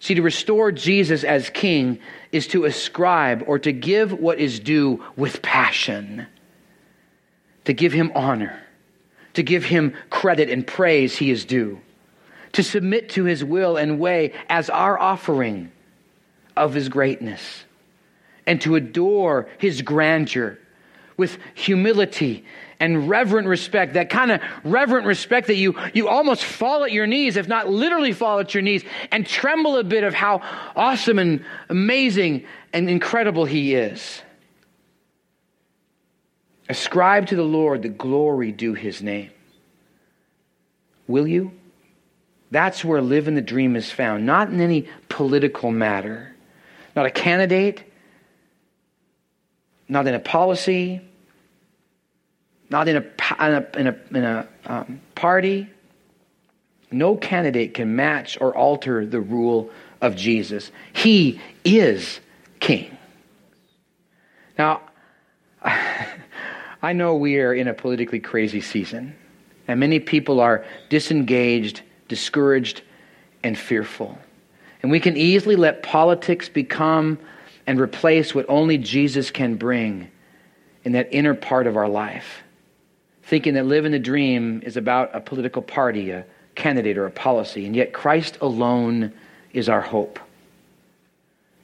See, 0.00 0.14
to 0.14 0.22
restore 0.22 0.72
Jesus 0.72 1.22
as 1.22 1.48
king 1.50 2.00
is 2.32 2.48
to 2.48 2.64
ascribe 2.64 3.44
or 3.46 3.58
to 3.60 3.72
give 3.72 4.12
what 4.12 4.38
is 4.38 4.58
due 4.58 5.04
with 5.16 5.40
passion, 5.40 6.26
to 7.64 7.72
give 7.72 7.92
him 7.92 8.10
honor, 8.14 8.60
to 9.34 9.42
give 9.42 9.64
him 9.64 9.94
credit 10.10 10.50
and 10.50 10.66
praise 10.66 11.16
he 11.16 11.30
is 11.30 11.44
due 11.44 11.80
to 12.54 12.62
submit 12.62 13.10
to 13.10 13.24
his 13.24 13.44
will 13.44 13.76
and 13.76 14.00
way 14.00 14.32
as 14.48 14.70
our 14.70 14.98
offering 14.98 15.70
of 16.56 16.74
his 16.74 16.88
greatness, 16.88 17.64
and 18.46 18.60
to 18.60 18.76
adore 18.76 19.48
his 19.58 19.82
grandeur 19.82 20.58
with 21.16 21.38
humility 21.54 22.44
and 22.80 23.08
reverent 23.08 23.46
respect, 23.46 23.94
that 23.94 24.10
kind 24.10 24.32
of 24.32 24.40
reverent 24.64 25.06
respect 25.06 25.46
that 25.46 25.56
you, 25.56 25.74
you 25.94 26.08
almost 26.08 26.44
fall 26.44 26.84
at 26.84 26.92
your 26.92 27.06
knees, 27.06 27.36
if 27.36 27.48
not 27.48 27.68
literally 27.68 28.12
fall 28.12 28.40
at 28.40 28.52
your 28.52 28.62
knees, 28.62 28.84
and 29.10 29.26
tremble 29.26 29.76
a 29.76 29.84
bit 29.84 30.04
of 30.04 30.12
how 30.12 30.40
awesome 30.76 31.18
and 31.18 31.44
amazing 31.68 32.44
and 32.72 32.90
incredible 32.90 33.44
he 33.44 33.74
is. 33.74 34.22
Ascribe 36.68 37.26
to 37.28 37.36
the 37.36 37.44
Lord 37.44 37.82
the 37.82 37.88
glory 37.88 38.50
due 38.52 38.74
his 38.74 39.02
name. 39.02 39.30
Will 41.06 41.26
you? 41.26 41.52
That's 42.54 42.84
where 42.84 43.02
living 43.02 43.34
the 43.34 43.42
dream 43.42 43.74
is 43.74 43.90
found, 43.90 44.26
not 44.26 44.48
in 44.48 44.60
any 44.60 44.86
political 45.08 45.72
matter, 45.72 46.36
not 46.94 47.04
a 47.04 47.10
candidate, 47.10 47.82
not 49.88 50.06
in 50.06 50.14
a 50.14 50.20
policy, 50.20 51.00
not 52.70 52.86
in 52.86 52.98
a, 52.98 53.00
in 53.00 53.54
a, 53.54 53.66
in 53.76 53.86
a, 53.88 53.96
in 54.16 54.24
a 54.24 54.48
um, 54.66 55.00
party. 55.16 55.68
No 56.92 57.16
candidate 57.16 57.74
can 57.74 57.96
match 57.96 58.38
or 58.40 58.56
alter 58.56 59.04
the 59.04 59.20
rule 59.20 59.72
of 60.00 60.14
Jesus. 60.14 60.70
He 60.92 61.40
is 61.64 62.20
king. 62.60 62.96
Now, 64.56 64.80
I 65.64 66.92
know 66.92 67.16
we 67.16 67.40
are 67.40 67.52
in 67.52 67.66
a 67.66 67.74
politically 67.74 68.20
crazy 68.20 68.60
season, 68.60 69.16
and 69.66 69.80
many 69.80 69.98
people 69.98 70.38
are 70.38 70.64
disengaged 70.88 71.82
discouraged, 72.14 72.82
and 73.42 73.58
fearful. 73.58 74.16
And 74.82 74.92
we 74.92 75.00
can 75.00 75.16
easily 75.16 75.56
let 75.56 75.82
politics 75.82 76.48
become 76.48 77.18
and 77.66 77.80
replace 77.80 78.34
what 78.34 78.46
only 78.48 78.78
Jesus 78.78 79.32
can 79.32 79.56
bring 79.56 80.10
in 80.84 80.92
that 80.92 81.08
inner 81.10 81.34
part 81.34 81.66
of 81.66 81.76
our 81.76 81.88
life. 81.88 82.44
Thinking 83.24 83.54
that 83.54 83.66
living 83.66 83.90
the 83.90 83.98
dream 83.98 84.62
is 84.64 84.76
about 84.76 85.10
a 85.12 85.20
political 85.20 85.60
party, 85.60 86.10
a 86.10 86.24
candidate, 86.54 86.96
or 86.96 87.06
a 87.06 87.10
policy. 87.10 87.66
And 87.66 87.74
yet 87.74 87.92
Christ 87.92 88.38
alone 88.40 89.12
is 89.52 89.68
our 89.68 89.80
hope. 89.80 90.20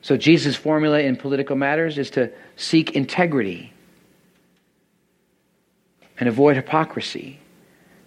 So 0.02 0.16
Jesus' 0.16 0.56
formula 0.56 0.98
in 1.00 1.16
political 1.16 1.54
matters 1.54 1.96
is 1.96 2.10
to 2.10 2.32
seek 2.56 2.96
integrity 2.96 3.72
and 6.18 6.28
avoid 6.28 6.56
hypocrisy, 6.56 7.38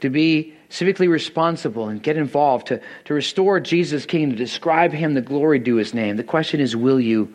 to 0.01 0.09
be 0.09 0.53
civically 0.73 1.07
responsible 1.07 1.87
and 1.87 2.01
get 2.01 2.17
involved 2.17 2.67
to, 2.67 2.81
to 3.05 3.13
restore 3.13 3.59
Jesus' 3.59 4.07
kingdom, 4.07 4.31
to 4.31 4.43
describe 4.43 4.91
him, 4.91 5.13
the 5.13 5.21
glory 5.21 5.59
due 5.59 5.75
his 5.75 5.93
name. 5.93 6.17
The 6.17 6.23
question 6.23 6.59
is, 6.59 6.75
will 6.75 6.99
you? 6.99 7.31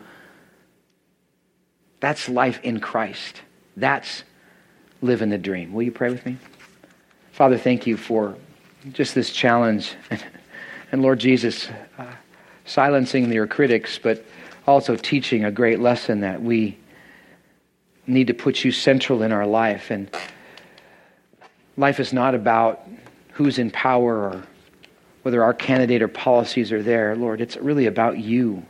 That's 2.01 2.27
life 2.27 2.59
in 2.63 2.81
Christ. 2.81 3.41
That's 3.77 4.23
living 5.01 5.29
the 5.29 5.37
dream. 5.37 5.71
Will 5.71 5.83
you 5.83 5.91
pray 5.91 6.09
with 6.09 6.25
me? 6.25 6.35
Father, 7.31 7.57
thank 7.57 7.87
you 7.87 7.95
for 7.95 8.35
just 8.91 9.15
this 9.15 9.31
challenge. 9.31 9.93
and 10.91 11.01
Lord 11.01 11.19
Jesus, 11.19 11.69
uh, 11.97 12.07
silencing 12.65 13.31
your 13.31 13.47
critics, 13.47 13.97
but 13.97 14.25
also 14.67 14.97
teaching 14.97 15.45
a 15.45 15.51
great 15.51 15.79
lesson 15.79 16.19
that 16.21 16.41
we 16.41 16.77
need 18.05 18.27
to 18.27 18.33
put 18.33 18.65
you 18.65 18.73
central 18.73 19.21
in 19.21 19.31
our 19.31 19.47
life. 19.47 19.91
And 19.91 20.09
life 21.77 22.01
is 22.01 22.11
not 22.11 22.35
about 22.35 22.85
who's 23.39 23.57
in 23.57 23.71
power 23.71 24.17
or 24.17 24.43
whether 25.21 25.41
our 25.41 25.53
candidate 25.53 26.01
or 26.01 26.09
policies 26.09 26.73
are 26.73 26.83
there. 26.83 27.15
Lord, 27.15 27.39
it's 27.39 27.55
really 27.55 27.85
about 27.85 28.17
you. 28.17 28.65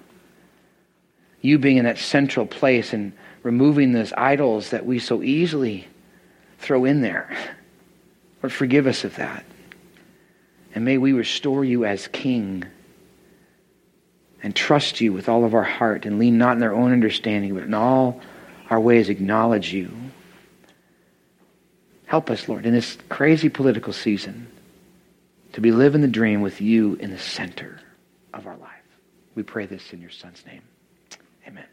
You 1.41 1.57
being 1.57 1.77
in 1.77 1.85
that 1.85 1.97
central 1.97 2.45
place 2.45 2.93
and 2.93 3.13
removing 3.41 3.93
those 3.93 4.13
idols 4.13 4.69
that 4.69 4.85
we 4.85 4.99
so 4.99 5.23
easily 5.23 5.87
throw 6.59 6.85
in 6.85 7.01
there. 7.01 7.35
Lord, 8.43 8.53
forgive 8.53 8.85
us 8.85 9.03
of 9.03 9.15
that. 9.15 9.43
And 10.75 10.85
may 10.85 10.99
we 10.99 11.13
restore 11.13 11.65
you 11.65 11.83
as 11.83 12.07
King 12.07 12.63
and 14.43 14.55
trust 14.55 15.01
you 15.01 15.11
with 15.11 15.27
all 15.27 15.45
of 15.45 15.55
our 15.55 15.63
heart 15.63 16.05
and 16.05 16.19
lean 16.19 16.37
not 16.37 16.57
in 16.57 16.61
our 16.61 16.75
own 16.75 16.91
understanding, 16.91 17.55
but 17.55 17.63
in 17.63 17.73
all 17.73 18.21
our 18.69 18.79
ways 18.79 19.09
acknowledge 19.09 19.73
you. 19.73 19.91
Help 22.05 22.29
us, 22.29 22.47
Lord, 22.47 22.67
in 22.67 22.73
this 22.75 22.99
crazy 23.09 23.49
political 23.49 23.93
season 23.93 24.45
to 25.53 25.61
be 25.61 25.71
living 25.71 26.01
the 26.01 26.07
dream 26.07 26.41
with 26.41 26.61
you 26.61 26.95
in 26.95 27.11
the 27.11 27.17
center 27.17 27.79
of 28.33 28.47
our 28.47 28.57
life. 28.57 28.69
We 29.35 29.43
pray 29.43 29.65
this 29.65 29.93
in 29.93 30.01
your 30.01 30.09
son's 30.09 30.45
name. 30.45 30.61
Amen. 31.47 31.65